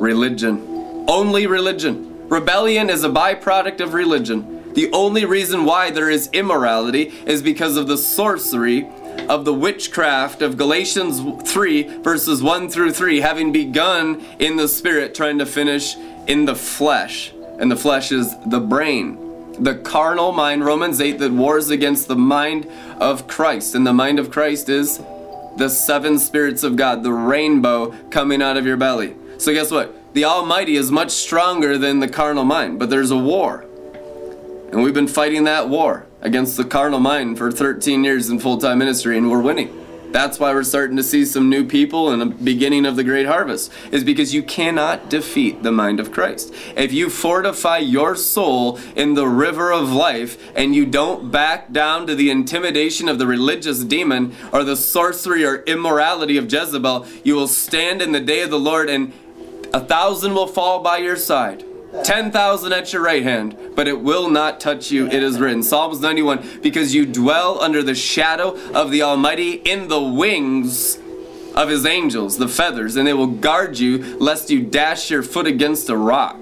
Religion. 0.00 0.73
Only 1.06 1.46
religion. 1.46 2.28
Rebellion 2.28 2.90
is 2.90 3.04
a 3.04 3.08
byproduct 3.08 3.80
of 3.80 3.94
religion. 3.94 4.72
The 4.74 4.90
only 4.92 5.24
reason 5.24 5.64
why 5.64 5.90
there 5.90 6.10
is 6.10 6.28
immorality 6.32 7.12
is 7.26 7.42
because 7.42 7.76
of 7.76 7.86
the 7.86 7.98
sorcery 7.98 8.88
of 9.28 9.44
the 9.44 9.54
witchcraft 9.54 10.42
of 10.42 10.56
Galatians 10.56 11.20
3, 11.48 11.98
verses 11.98 12.42
1 12.42 12.68
through 12.68 12.92
3, 12.92 13.20
having 13.20 13.52
begun 13.52 14.24
in 14.38 14.56
the 14.56 14.66
spirit, 14.66 15.14
trying 15.14 15.38
to 15.38 15.46
finish 15.46 15.96
in 16.26 16.44
the 16.44 16.56
flesh 16.56 17.32
and 17.58 17.70
the 17.70 17.76
flesh 17.76 18.12
is 18.12 18.34
the 18.46 18.60
brain. 18.60 19.18
The 19.62 19.76
carnal 19.76 20.32
mind, 20.32 20.64
Romans 20.64 21.00
8, 21.00 21.18
that 21.18 21.32
wars 21.32 21.70
against 21.70 22.08
the 22.08 22.16
mind 22.16 22.68
of 22.98 23.28
Christ. 23.28 23.74
And 23.74 23.86
the 23.86 23.92
mind 23.92 24.18
of 24.18 24.30
Christ 24.30 24.68
is 24.68 25.00
the 25.56 25.68
seven 25.68 26.18
spirits 26.18 26.64
of 26.64 26.74
God, 26.76 27.04
the 27.04 27.12
rainbow 27.12 27.94
coming 28.10 28.42
out 28.42 28.56
of 28.56 28.66
your 28.66 28.76
belly. 28.76 29.14
So, 29.38 29.52
guess 29.52 29.70
what? 29.70 29.94
The 30.14 30.24
Almighty 30.24 30.76
is 30.76 30.92
much 30.92 31.10
stronger 31.10 31.76
than 31.76 31.98
the 31.98 32.06
carnal 32.06 32.44
mind, 32.44 32.78
but 32.78 32.88
there's 32.88 33.10
a 33.10 33.16
war. 33.16 33.64
And 34.70 34.80
we've 34.80 34.94
been 34.94 35.08
fighting 35.08 35.42
that 35.44 35.68
war 35.68 36.06
against 36.20 36.56
the 36.56 36.64
carnal 36.64 37.00
mind 37.00 37.36
for 37.36 37.50
13 37.50 38.04
years 38.04 38.30
in 38.30 38.38
full 38.38 38.58
time 38.58 38.78
ministry, 38.78 39.18
and 39.18 39.28
we're 39.28 39.42
winning. 39.42 39.76
That's 40.12 40.38
why 40.38 40.54
we're 40.54 40.62
starting 40.62 40.96
to 40.98 41.02
see 41.02 41.24
some 41.24 41.50
new 41.50 41.66
people 41.66 42.10
and 42.10 42.22
the 42.22 42.26
beginning 42.26 42.86
of 42.86 42.94
the 42.94 43.02
great 43.02 43.26
harvest, 43.26 43.72
is 43.90 44.04
because 44.04 44.32
you 44.32 44.44
cannot 44.44 45.10
defeat 45.10 45.64
the 45.64 45.72
mind 45.72 45.98
of 45.98 46.12
Christ. 46.12 46.54
If 46.76 46.92
you 46.92 47.10
fortify 47.10 47.78
your 47.78 48.14
soul 48.14 48.78
in 48.94 49.14
the 49.14 49.26
river 49.26 49.72
of 49.72 49.92
life 49.92 50.38
and 50.54 50.76
you 50.76 50.86
don't 50.86 51.32
back 51.32 51.72
down 51.72 52.06
to 52.06 52.14
the 52.14 52.30
intimidation 52.30 53.08
of 53.08 53.18
the 53.18 53.26
religious 53.26 53.82
demon 53.82 54.36
or 54.52 54.62
the 54.62 54.76
sorcery 54.76 55.44
or 55.44 55.64
immorality 55.64 56.36
of 56.36 56.52
Jezebel, 56.52 57.04
you 57.24 57.34
will 57.34 57.48
stand 57.48 58.00
in 58.00 58.12
the 58.12 58.20
day 58.20 58.42
of 58.42 58.50
the 58.50 58.60
Lord 58.60 58.88
and 58.88 59.12
a 59.74 59.80
thousand 59.80 60.34
will 60.34 60.46
fall 60.46 60.80
by 60.80 60.98
your 60.98 61.16
side 61.16 61.64
10,000 62.02 62.72
at 62.72 62.92
your 62.92 63.02
right 63.02 63.22
hand, 63.22 63.56
but 63.76 63.86
it 63.86 64.00
will 64.00 64.28
not 64.28 64.58
touch 64.58 64.90
you, 64.90 65.06
it 65.06 65.22
is 65.22 65.38
written. 65.38 65.62
Psalms 65.62 66.00
91 66.00 66.60
because 66.60 66.94
you 66.94 67.06
dwell 67.06 67.60
under 67.60 67.82
the 67.82 67.94
shadow 67.94 68.56
of 68.72 68.90
the 68.90 69.02
Almighty 69.02 69.52
in 69.52 69.88
the 69.88 70.00
wings 70.00 70.98
of 71.54 71.68
his 71.68 71.86
angels, 71.86 72.38
the 72.38 72.48
feathers, 72.48 72.96
and 72.96 73.06
they 73.06 73.12
will 73.12 73.28
guard 73.28 73.78
you 73.78 74.18
lest 74.18 74.50
you 74.50 74.60
dash 74.60 75.10
your 75.10 75.22
foot 75.22 75.46
against 75.46 75.88
a 75.88 75.96
rock. 75.96 76.38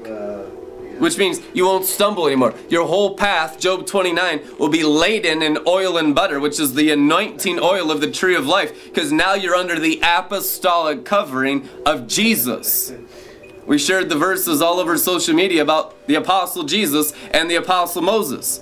Which 0.98 1.18
means 1.18 1.40
you 1.52 1.64
won't 1.64 1.84
stumble 1.84 2.28
anymore. 2.28 2.54
Your 2.68 2.86
whole 2.86 3.16
path, 3.16 3.58
Job 3.58 3.86
29, 3.86 4.40
will 4.58 4.68
be 4.68 4.84
laden 4.84 5.42
in 5.42 5.58
oil 5.66 5.96
and 5.98 6.14
butter, 6.14 6.38
which 6.38 6.60
is 6.60 6.74
the 6.74 6.92
anointing 6.92 7.58
oil 7.58 7.90
of 7.90 8.00
the 8.00 8.10
tree 8.10 8.36
of 8.36 8.46
life, 8.46 8.84
because 8.84 9.10
now 9.10 9.34
you're 9.34 9.56
under 9.56 9.80
the 9.80 10.00
apostolic 10.02 11.04
covering 11.04 11.68
of 11.84 12.06
Jesus. 12.06 12.92
We 13.66 13.79
shared 13.79 14.09
the 14.09 14.16
verses 14.16 14.61
all 14.61 14.81
over 14.81 14.98
social 14.98 15.35
media 15.35 15.62
about 15.62 16.07
the 16.07 16.16
Apostle 16.16 16.64
Jesus 16.64 17.12
and 17.31 17.51
the 17.51 17.57
Apostle 17.57 18.03
Moses. 18.03 18.61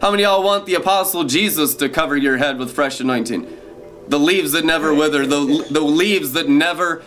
How 0.00 0.10
many 0.10 0.24
y'all 0.24 0.42
want 0.42 0.66
the 0.66 0.74
Apostle 0.74 1.24
Jesus 1.24 1.74
to 1.76 1.88
cover 1.88 2.16
your 2.16 2.36
head 2.36 2.58
with 2.58 2.72
fresh 2.72 3.00
anointing? 3.00 3.46
The 4.08 4.18
leaves 4.18 4.52
that 4.52 4.64
never 4.64 4.92
wither, 4.92 5.26
the, 5.26 5.66
the 5.70 5.80
leaves 5.80 6.32
that 6.32 6.48
never 6.48 7.02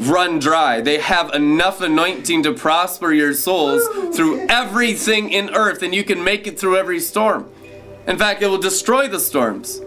run 0.00 0.38
dry. 0.38 0.80
They 0.80 0.98
have 0.98 1.34
enough 1.34 1.80
anointing 1.80 2.42
to 2.44 2.52
prosper 2.52 3.12
your 3.12 3.34
souls 3.34 3.86
through 4.14 4.46
everything 4.48 5.30
in 5.30 5.50
earth, 5.50 5.82
and 5.82 5.94
you 5.94 6.04
can 6.04 6.22
make 6.22 6.46
it 6.46 6.58
through 6.58 6.76
every 6.76 7.00
storm. 7.00 7.50
In 8.06 8.18
fact, 8.18 8.42
it 8.42 8.48
will 8.48 8.58
destroy 8.58 9.08
the 9.08 9.20
storms. 9.20 9.80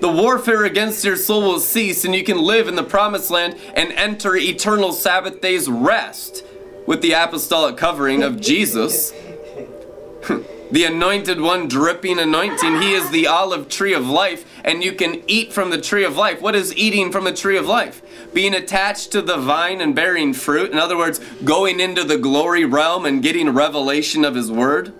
The 0.00 0.08
warfare 0.08 0.64
against 0.64 1.04
your 1.04 1.16
soul 1.16 1.42
will 1.42 1.60
cease, 1.60 2.06
and 2.06 2.14
you 2.14 2.24
can 2.24 2.38
live 2.38 2.68
in 2.68 2.74
the 2.74 2.82
promised 2.82 3.30
land 3.30 3.56
and 3.74 3.92
enter 3.92 4.34
eternal 4.34 4.92
Sabbath 4.92 5.42
day's 5.42 5.68
rest 5.68 6.42
with 6.86 7.02
the 7.02 7.12
apostolic 7.12 7.76
covering 7.76 8.22
of 8.22 8.40
Jesus. 8.40 9.10
the 10.70 10.84
anointed 10.84 11.38
one 11.40 11.68
dripping 11.68 12.18
anointing. 12.18 12.80
He 12.80 12.94
is 12.94 13.10
the 13.10 13.26
olive 13.26 13.68
tree 13.68 13.92
of 13.92 14.08
life, 14.08 14.44
and 14.64 14.82
you 14.82 14.92
can 14.92 15.22
eat 15.26 15.52
from 15.52 15.68
the 15.68 15.80
tree 15.80 16.04
of 16.04 16.16
life. 16.16 16.40
What 16.40 16.54
is 16.56 16.74
eating 16.76 17.12
from 17.12 17.24
the 17.24 17.32
tree 17.34 17.58
of 17.58 17.66
life? 17.66 18.00
Being 18.32 18.54
attached 18.54 19.12
to 19.12 19.20
the 19.20 19.36
vine 19.36 19.82
and 19.82 19.94
bearing 19.94 20.32
fruit. 20.32 20.72
In 20.72 20.78
other 20.78 20.96
words, 20.96 21.18
going 21.44 21.78
into 21.78 22.04
the 22.04 22.16
glory 22.16 22.64
realm 22.64 23.04
and 23.04 23.22
getting 23.22 23.50
revelation 23.50 24.24
of 24.24 24.34
His 24.34 24.50
word. 24.50 24.94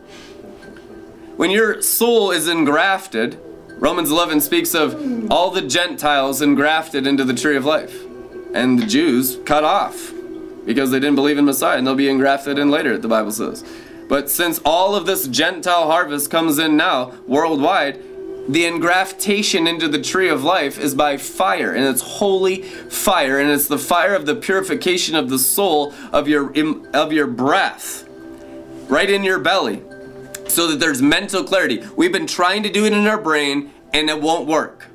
When 1.37 1.51
your 1.51 1.81
soul 1.81 2.31
is 2.31 2.49
engrafted, 2.49 3.41
Romans 3.81 4.11
11 4.11 4.43
speaks 4.43 4.75
of 4.75 5.33
all 5.33 5.51
the 5.51 5.63
Gentiles 5.63 6.43
engrafted 6.43 7.07
into 7.07 7.25
the 7.25 7.33
tree 7.33 7.57
of 7.57 7.65
life, 7.65 8.05
and 8.53 8.79
the 8.79 8.85
Jews 8.85 9.39
cut 9.47 9.65
off 9.65 10.13
because 10.67 10.91
they 10.91 11.01
didn't 11.01 11.15
believe 11.15 11.39
in 11.39 11.47
Messiah, 11.47 11.79
and 11.79 11.87
they'll 11.87 11.95
be 11.95 12.11
engrafted 12.11 12.59
in 12.59 12.71
later, 12.71 12.99
the 12.99 13.09
Bible 13.09 13.33
says. 13.33 13.65
But 14.07 14.29
since 14.29 14.61
all 14.67 14.95
of 14.95 15.07
this 15.07 15.27
Gentile 15.27 15.87
harvest 15.87 16.31
comes 16.31 16.59
in 16.59 16.77
now 16.77 17.15
worldwide, 17.27 18.03
the 18.51 18.65
engraftation 18.65 19.67
into 19.67 19.89
the 19.89 20.03
tree 20.03 20.29
of 20.29 20.45
life 20.45 20.79
is 20.79 20.95
by 20.95 21.17
fire, 21.17 21.73
and 21.73 21.87
it's 21.87 22.03
holy 22.03 22.63
fire, 22.63 23.39
and 23.39 23.51
it's 23.51 23.67
the 23.67 23.79
fire 23.79 24.15
of 24.15 24.27
the 24.27 24.35
purification 24.35 25.17
of 25.17 25.31
the 25.31 25.39
soul 25.39 25.95
of 26.13 26.29
your 26.29 26.53
of 26.93 27.15
your 27.15 27.27
breath, 27.27 28.07
right 28.91 29.09
in 29.09 29.25
your 29.25 29.39
belly 29.39 29.83
so 30.51 30.67
that 30.69 30.81
there's 30.81 31.01
mental 31.01 31.45
clarity. 31.45 31.83
We've 31.97 32.13
been 32.13 32.27
trying 32.27 32.63
to 32.65 32.71
do 32.71 32.85
it 32.85 32.93
in 32.93 33.07
our 33.07 33.21
brain 33.21 33.73
and 33.93 34.09
it 34.11 34.21
won't 34.21 34.47
work. 34.47 34.87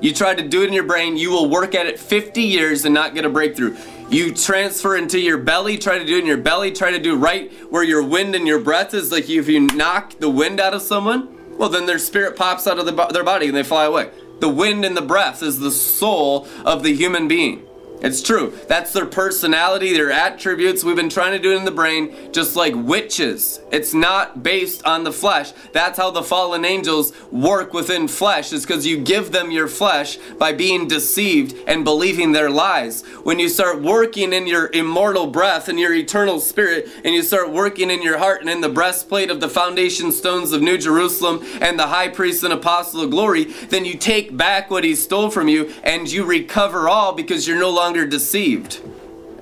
You 0.00 0.12
try 0.12 0.34
to 0.34 0.46
do 0.46 0.62
it 0.62 0.66
in 0.66 0.72
your 0.72 0.84
brain, 0.84 1.16
you 1.16 1.30
will 1.30 1.48
work 1.48 1.74
at 1.74 1.86
it 1.86 1.98
50 1.98 2.42
years 2.42 2.84
and 2.84 2.92
not 2.92 3.14
get 3.14 3.24
a 3.24 3.28
breakthrough. 3.28 3.76
You 4.10 4.34
transfer 4.34 4.96
into 4.96 5.20
your 5.20 5.38
belly, 5.38 5.78
try 5.78 5.98
to 5.98 6.04
do 6.04 6.16
it 6.16 6.20
in 6.20 6.26
your 6.26 6.36
belly, 6.36 6.72
try 6.72 6.90
to 6.90 6.98
do 6.98 7.16
right 7.16 7.52
where 7.70 7.84
your 7.84 8.02
wind 8.02 8.34
and 8.34 8.46
your 8.46 8.58
breath 8.58 8.94
is. 8.94 9.12
Like 9.12 9.30
if 9.30 9.48
you 9.48 9.60
knock 9.60 10.18
the 10.18 10.28
wind 10.28 10.58
out 10.58 10.74
of 10.74 10.82
someone, 10.82 11.56
well, 11.56 11.68
then 11.68 11.86
their 11.86 11.98
spirit 11.98 12.36
pops 12.36 12.66
out 12.66 12.78
of 12.78 12.86
the, 12.86 13.06
their 13.06 13.24
body 13.24 13.46
and 13.46 13.56
they 13.56 13.62
fly 13.62 13.84
away. 13.84 14.10
The 14.40 14.48
wind 14.48 14.84
and 14.84 14.96
the 14.96 15.02
breath 15.02 15.42
is 15.42 15.60
the 15.60 15.70
soul 15.70 16.48
of 16.64 16.82
the 16.82 16.92
human 16.94 17.28
being. 17.28 17.64
It's 18.02 18.20
true. 18.20 18.52
That's 18.66 18.92
their 18.92 19.06
personality, 19.06 19.92
their 19.92 20.10
attributes. 20.10 20.82
We've 20.82 20.96
been 20.96 21.08
trying 21.08 21.32
to 21.32 21.38
do 21.38 21.52
it 21.52 21.56
in 21.56 21.64
the 21.64 21.70
brain, 21.70 22.32
just 22.32 22.56
like 22.56 22.74
witches. 22.74 23.60
It's 23.70 23.94
not 23.94 24.42
based 24.42 24.84
on 24.84 25.04
the 25.04 25.12
flesh. 25.12 25.52
That's 25.72 25.98
how 25.98 26.10
the 26.10 26.24
fallen 26.24 26.64
angels 26.64 27.12
work 27.30 27.72
within 27.72 28.08
flesh, 28.08 28.52
is 28.52 28.66
because 28.66 28.84
you 28.84 28.98
give 28.98 29.30
them 29.30 29.52
your 29.52 29.68
flesh 29.68 30.16
by 30.36 30.52
being 30.52 30.88
deceived 30.88 31.56
and 31.68 31.84
believing 31.84 32.32
their 32.32 32.50
lies. 32.50 33.02
When 33.22 33.38
you 33.38 33.48
start 33.48 33.80
working 33.80 34.32
in 34.32 34.48
your 34.48 34.68
immortal 34.72 35.28
breath 35.28 35.68
and 35.68 35.78
your 35.78 35.94
eternal 35.94 36.40
spirit, 36.40 36.88
and 37.04 37.14
you 37.14 37.22
start 37.22 37.50
working 37.50 37.88
in 37.88 38.02
your 38.02 38.18
heart 38.18 38.40
and 38.40 38.50
in 38.50 38.62
the 38.62 38.68
breastplate 38.68 39.30
of 39.30 39.38
the 39.38 39.48
foundation 39.48 40.10
stones 40.10 40.50
of 40.50 40.60
New 40.60 40.76
Jerusalem 40.76 41.44
and 41.60 41.78
the 41.78 41.86
high 41.86 42.08
priest 42.08 42.42
and 42.42 42.52
apostle 42.52 43.02
of 43.02 43.10
glory, 43.10 43.44
then 43.44 43.84
you 43.84 43.94
take 43.94 44.36
back 44.36 44.72
what 44.72 44.82
he 44.82 44.96
stole 44.96 45.30
from 45.30 45.46
you 45.46 45.72
and 45.84 46.10
you 46.10 46.24
recover 46.24 46.88
all 46.88 47.12
because 47.12 47.46
you're 47.46 47.60
no 47.60 47.70
longer 47.70 47.91
longer 47.92 48.06
deceived. 48.06 48.80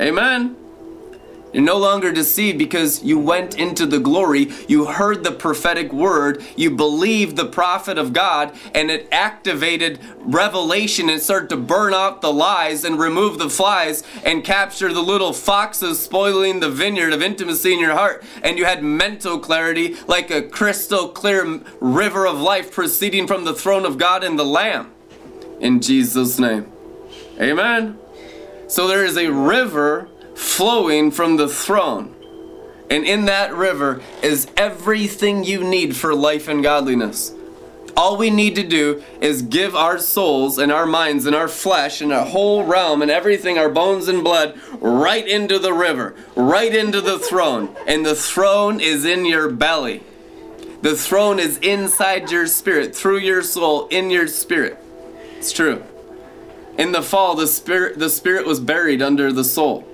Amen. 0.00 0.56
You're 1.52 1.62
no 1.62 1.78
longer 1.78 2.10
deceived 2.10 2.58
because 2.58 3.00
you 3.00 3.16
went 3.16 3.56
into 3.56 3.86
the 3.86 4.00
glory, 4.00 4.50
you 4.66 4.86
heard 4.86 5.22
the 5.22 5.30
prophetic 5.30 5.92
word, 5.92 6.42
you 6.56 6.72
believed 6.72 7.36
the 7.36 7.46
prophet 7.46 7.96
of 7.96 8.12
God, 8.12 8.52
and 8.74 8.90
it 8.90 9.06
activated 9.12 10.00
revelation 10.18 11.08
and 11.08 11.22
started 11.22 11.48
to 11.50 11.56
burn 11.56 11.94
out 11.94 12.22
the 12.22 12.32
lies 12.32 12.82
and 12.82 12.98
remove 12.98 13.38
the 13.38 13.50
flies 13.50 14.02
and 14.24 14.42
capture 14.42 14.92
the 14.92 15.00
little 15.00 15.32
foxes 15.32 16.00
spoiling 16.00 16.58
the 16.58 16.70
vineyard 16.70 17.12
of 17.12 17.22
intimacy 17.22 17.72
in 17.72 17.78
your 17.78 17.94
heart. 17.94 18.24
And 18.42 18.58
you 18.58 18.64
had 18.64 18.82
mental 18.82 19.38
clarity 19.38 19.94
like 20.08 20.32
a 20.32 20.42
crystal 20.42 21.06
clear 21.06 21.60
river 21.78 22.26
of 22.26 22.40
life 22.40 22.72
proceeding 22.72 23.28
from 23.28 23.44
the 23.44 23.54
throne 23.54 23.86
of 23.86 23.96
God 23.96 24.24
and 24.24 24.36
the 24.36 24.44
Lamb. 24.44 24.92
In 25.60 25.80
Jesus' 25.80 26.40
name. 26.40 26.66
Amen. 27.40 27.96
So 28.70 28.86
there 28.86 29.04
is 29.04 29.16
a 29.16 29.32
river 29.32 30.08
flowing 30.36 31.10
from 31.10 31.36
the 31.36 31.48
throne. 31.48 32.14
And 32.88 33.04
in 33.04 33.24
that 33.24 33.52
river 33.52 34.00
is 34.22 34.46
everything 34.56 35.42
you 35.42 35.64
need 35.64 35.96
for 35.96 36.14
life 36.14 36.46
and 36.46 36.62
godliness. 36.62 37.34
All 37.96 38.16
we 38.16 38.30
need 38.30 38.54
to 38.54 38.62
do 38.62 39.02
is 39.20 39.42
give 39.42 39.74
our 39.74 39.98
souls 39.98 40.56
and 40.56 40.70
our 40.70 40.86
minds 40.86 41.26
and 41.26 41.34
our 41.34 41.48
flesh 41.48 42.00
and 42.00 42.12
our 42.12 42.24
whole 42.24 42.64
realm 42.64 43.02
and 43.02 43.10
everything, 43.10 43.58
our 43.58 43.68
bones 43.68 44.06
and 44.06 44.22
blood, 44.22 44.56
right 44.80 45.26
into 45.26 45.58
the 45.58 45.72
river, 45.72 46.14
right 46.36 46.72
into 46.72 47.00
the 47.00 47.18
throne. 47.18 47.74
And 47.88 48.06
the 48.06 48.14
throne 48.14 48.78
is 48.78 49.04
in 49.04 49.26
your 49.26 49.50
belly. 49.50 50.04
The 50.82 50.94
throne 50.94 51.40
is 51.40 51.58
inside 51.58 52.30
your 52.30 52.46
spirit, 52.46 52.94
through 52.94 53.18
your 53.18 53.42
soul, 53.42 53.88
in 53.88 54.10
your 54.10 54.28
spirit. 54.28 54.78
It's 55.38 55.50
true. 55.50 55.82
In 56.80 56.92
the 56.92 57.02
fall, 57.02 57.34
the 57.34 57.46
spirit, 57.46 57.98
the 57.98 58.08
spirit 58.08 58.46
was 58.46 58.58
buried 58.58 59.02
under 59.02 59.30
the 59.30 59.44
soul. 59.44 59.84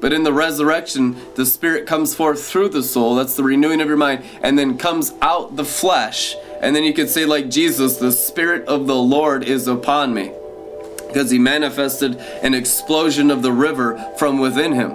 But 0.00 0.12
in 0.12 0.24
the 0.24 0.32
resurrection, 0.32 1.16
the 1.36 1.46
spirit 1.46 1.86
comes 1.86 2.12
forth 2.12 2.44
through 2.44 2.70
the 2.70 2.82
soul. 2.82 3.14
That's 3.14 3.36
the 3.36 3.44
renewing 3.44 3.80
of 3.80 3.86
your 3.86 3.96
mind, 3.96 4.24
and 4.42 4.58
then 4.58 4.76
comes 4.76 5.12
out 5.22 5.54
the 5.54 5.64
flesh. 5.64 6.34
And 6.60 6.74
then 6.74 6.82
you 6.82 6.92
could 6.92 7.08
say, 7.08 7.24
like 7.24 7.50
Jesus, 7.50 7.98
the 7.98 8.10
spirit 8.10 8.66
of 8.66 8.88
the 8.88 8.96
Lord 8.96 9.44
is 9.44 9.68
upon 9.68 10.12
me. 10.12 10.32
Because 11.06 11.30
he 11.30 11.38
manifested 11.38 12.16
an 12.16 12.52
explosion 12.52 13.30
of 13.30 13.42
the 13.42 13.52
river 13.52 13.96
from 14.18 14.40
within 14.40 14.72
him. 14.72 14.90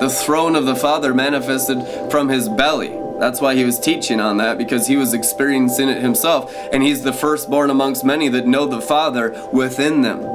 The 0.00 0.10
throne 0.10 0.56
of 0.56 0.66
the 0.66 0.74
Father 0.74 1.14
manifested 1.14 1.78
from 2.10 2.28
his 2.28 2.48
belly. 2.48 2.90
That's 3.20 3.40
why 3.40 3.54
he 3.54 3.64
was 3.64 3.78
teaching 3.78 4.18
on 4.18 4.38
that, 4.38 4.58
because 4.58 4.88
he 4.88 4.96
was 4.96 5.14
experiencing 5.14 5.88
it 5.88 6.02
himself. 6.02 6.52
And 6.72 6.82
he's 6.82 7.04
the 7.04 7.12
firstborn 7.12 7.70
amongst 7.70 8.04
many 8.04 8.28
that 8.30 8.48
know 8.48 8.66
the 8.66 8.80
Father 8.80 9.48
within 9.52 10.02
them. 10.02 10.29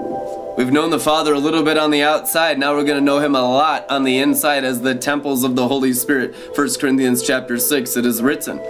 We've 0.57 0.71
known 0.71 0.89
the 0.89 0.99
Father 0.99 1.33
a 1.33 1.39
little 1.39 1.63
bit 1.63 1.77
on 1.77 1.91
the 1.91 2.01
outside. 2.01 2.57
Now 2.57 2.73
we're 2.75 2.85
going 2.85 2.97
to 2.97 3.03
know 3.03 3.19
him 3.19 3.35
a 3.35 3.41
lot 3.41 3.85
on 3.89 4.03
the 4.03 4.19
inside 4.19 4.63
as 4.63 4.79
the 4.79 4.95
temples 4.95 5.43
of 5.43 5.57
the 5.57 5.67
Holy 5.67 5.91
Spirit. 5.91 6.33
1 6.55 6.75
Corinthians 6.79 7.21
chapter 7.23 7.57
6 7.57 7.97
it 7.97 8.05
is 8.05 8.21
written. 8.21 8.61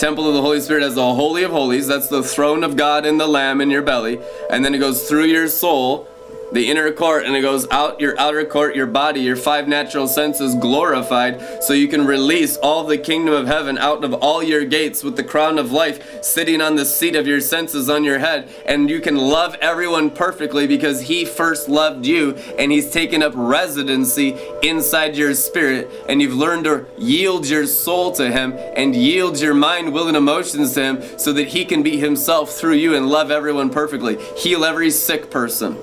Temple 0.00 0.26
of 0.26 0.34
the 0.34 0.42
Holy 0.42 0.60
Spirit 0.60 0.82
as 0.82 0.96
the 0.96 1.14
Holy 1.14 1.44
of 1.44 1.52
Holies. 1.52 1.86
That's 1.86 2.08
the 2.08 2.24
throne 2.24 2.64
of 2.64 2.74
God 2.74 3.06
and 3.06 3.20
the 3.20 3.28
Lamb 3.28 3.60
in 3.60 3.70
your 3.70 3.82
belly. 3.82 4.18
And 4.50 4.64
then 4.64 4.74
it 4.74 4.78
goes 4.78 5.08
through 5.08 5.26
your 5.26 5.46
soul 5.46 6.07
the 6.52 6.68
inner 6.68 6.90
court 6.92 7.24
and 7.24 7.36
it 7.36 7.42
goes 7.42 7.66
out 7.70 8.00
your 8.00 8.18
outer 8.18 8.44
court, 8.44 8.74
your 8.74 8.86
body, 8.86 9.20
your 9.20 9.36
five 9.36 9.68
natural 9.68 10.08
senses 10.08 10.54
glorified, 10.54 11.62
so 11.62 11.72
you 11.72 11.88
can 11.88 12.06
release 12.06 12.56
all 12.58 12.84
the 12.84 12.98
kingdom 12.98 13.34
of 13.34 13.46
heaven 13.46 13.78
out 13.78 14.04
of 14.04 14.14
all 14.14 14.42
your 14.42 14.64
gates 14.64 15.02
with 15.02 15.16
the 15.16 15.24
crown 15.24 15.58
of 15.58 15.72
life 15.72 16.24
sitting 16.24 16.60
on 16.60 16.76
the 16.76 16.84
seat 16.84 17.16
of 17.16 17.26
your 17.26 17.40
senses 17.40 17.90
on 17.90 18.04
your 18.04 18.18
head. 18.18 18.48
And 18.66 18.88
you 18.88 19.00
can 19.00 19.16
love 19.16 19.54
everyone 19.56 20.10
perfectly 20.10 20.66
because 20.66 21.02
He 21.02 21.24
first 21.24 21.68
loved 21.68 22.06
you 22.06 22.34
and 22.58 22.72
He's 22.72 22.90
taken 22.90 23.22
up 23.22 23.32
residency 23.34 24.36
inside 24.62 25.16
your 25.16 25.34
spirit. 25.34 25.90
And 26.08 26.22
you've 26.22 26.34
learned 26.34 26.64
to 26.64 26.86
yield 26.96 27.48
your 27.48 27.66
soul 27.66 28.12
to 28.12 28.30
Him 28.30 28.54
and 28.76 28.96
yield 28.96 29.40
your 29.40 29.54
mind, 29.54 29.92
will, 29.92 30.08
and 30.08 30.16
emotions 30.16 30.74
to 30.74 30.82
Him 30.82 31.18
so 31.18 31.32
that 31.32 31.48
He 31.48 31.64
can 31.64 31.82
be 31.82 31.98
Himself 31.98 32.52
through 32.52 32.74
you 32.74 32.94
and 32.94 33.08
love 33.08 33.30
everyone 33.30 33.70
perfectly. 33.70 34.16
Heal 34.36 34.64
every 34.64 34.90
sick 34.90 35.30
person 35.30 35.76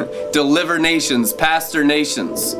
deliver 0.32 0.78
nations, 0.78 1.32
pastor 1.32 1.84
nations, 1.84 2.54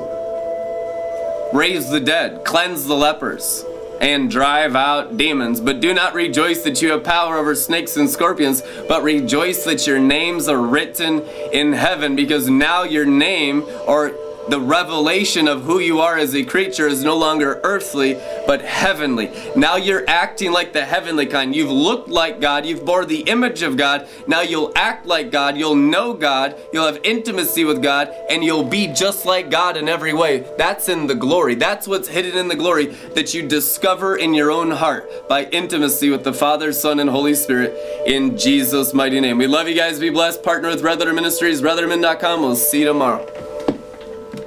raise 1.53 1.91
the 1.91 2.01
dead, 2.01 2.45
cleanse 2.45 2.87
the 2.87 2.95
lepers, 2.95 3.65
and 4.01 4.31
drive 4.31 4.75
out 4.75 5.17
demons. 5.17 5.61
But 5.61 5.81
do 5.81 5.95
not 5.95 6.15
rejoice 6.15 6.63
that 6.63 6.83
you 6.83 6.91
have 6.91 7.05
power 7.05 7.37
over 7.37 7.55
snakes 7.55 7.97
and 7.97 8.11
scorpions, 8.11 8.63
but 8.89 9.03
rejoice 9.03 9.65
that 9.65 9.87
your 9.87 10.01
names 10.01 10.49
are 10.49 10.61
written 10.61 11.21
in 11.53 11.73
heaven, 11.73 12.17
because 12.17 12.49
now 12.49 12.83
your 12.83 13.05
name 13.05 13.65
or 13.87 14.13
the 14.49 14.61
revelation 14.61 15.47
of 15.47 15.63
who 15.63 15.79
you 15.79 16.01
are 16.01 16.17
as 16.17 16.35
a 16.35 16.45
creature 16.45 16.89
is 16.89 17.05
no 17.05 17.17
longer 17.17 17.61
earthly, 17.63 18.15
but 18.47 18.61
heavenly. 18.63 19.31
Now 19.57 19.77
you're 19.77 20.05
acting 20.09 20.53
like 20.53 20.73
the 20.73 20.85
heavenly 20.85 21.27
kind. 21.27 21.55
You've 21.55 21.71
looked 21.71 22.09
like 22.09 22.41
God, 22.41 22.67
you've 22.67 22.85
bore 22.85 23.05
the 23.05 23.21
image 23.21 23.63
of 23.63 23.77
God. 23.77 24.09
Now 24.27 24.41
you'll 24.41 24.73
act 24.75 25.07
like 25.07 25.31
God, 25.31 25.57
you'll 25.57 25.77
know 25.77 26.13
God, 26.15 26.57
you'll 26.73 26.87
have 26.87 26.99
intimacy 27.05 27.65
with 27.65 27.83
God, 27.83 28.13
and 28.29 28.43
you'll 28.43 28.65
be 28.65 28.89
just 28.89 29.25
like 29.27 29.51
God 29.51 29.77
in 29.77 29.89
every 29.89 30.13
way. 30.13 30.45
That's 30.59 30.89
in 30.89 31.07
the 31.07 31.15
glory. 31.15 31.55
That's 31.55 31.87
what's 31.87 32.09
hidden 32.09 32.37
in 32.37 32.49
the 32.49 32.57
glory 32.57 32.87
that 33.15 33.35
you 33.35 33.47
discover 33.47 34.17
in 34.17 34.35
your 34.35 34.51
own 34.51 34.71
heart 34.71 35.29
by 35.29 35.45
intimacy 35.47 36.11
with 36.11 36.25
the 36.25 36.33
Father, 36.33 36.73
Son, 36.73 36.99
and 36.99 37.09
Holy 37.09 37.35
Spirit 37.35 37.77
in 38.07 38.37
Jesus' 38.37 38.93
mighty 38.93 39.21
name. 39.21 39.39
We 39.39 39.47
love 39.47 39.69
you 39.69 39.75
guys. 39.75 40.01
Be 40.01 40.11
blessed. 40.11 40.43
Partner 40.43 40.69
with 40.69 40.83
Red 40.83 40.99
Letter 40.99 41.13
Ministries, 41.13 41.63
redlettermin.com. 41.63 42.41
We'll 42.41 42.57
see 42.57 42.81
you 42.81 42.87
tomorrow. 42.87 43.52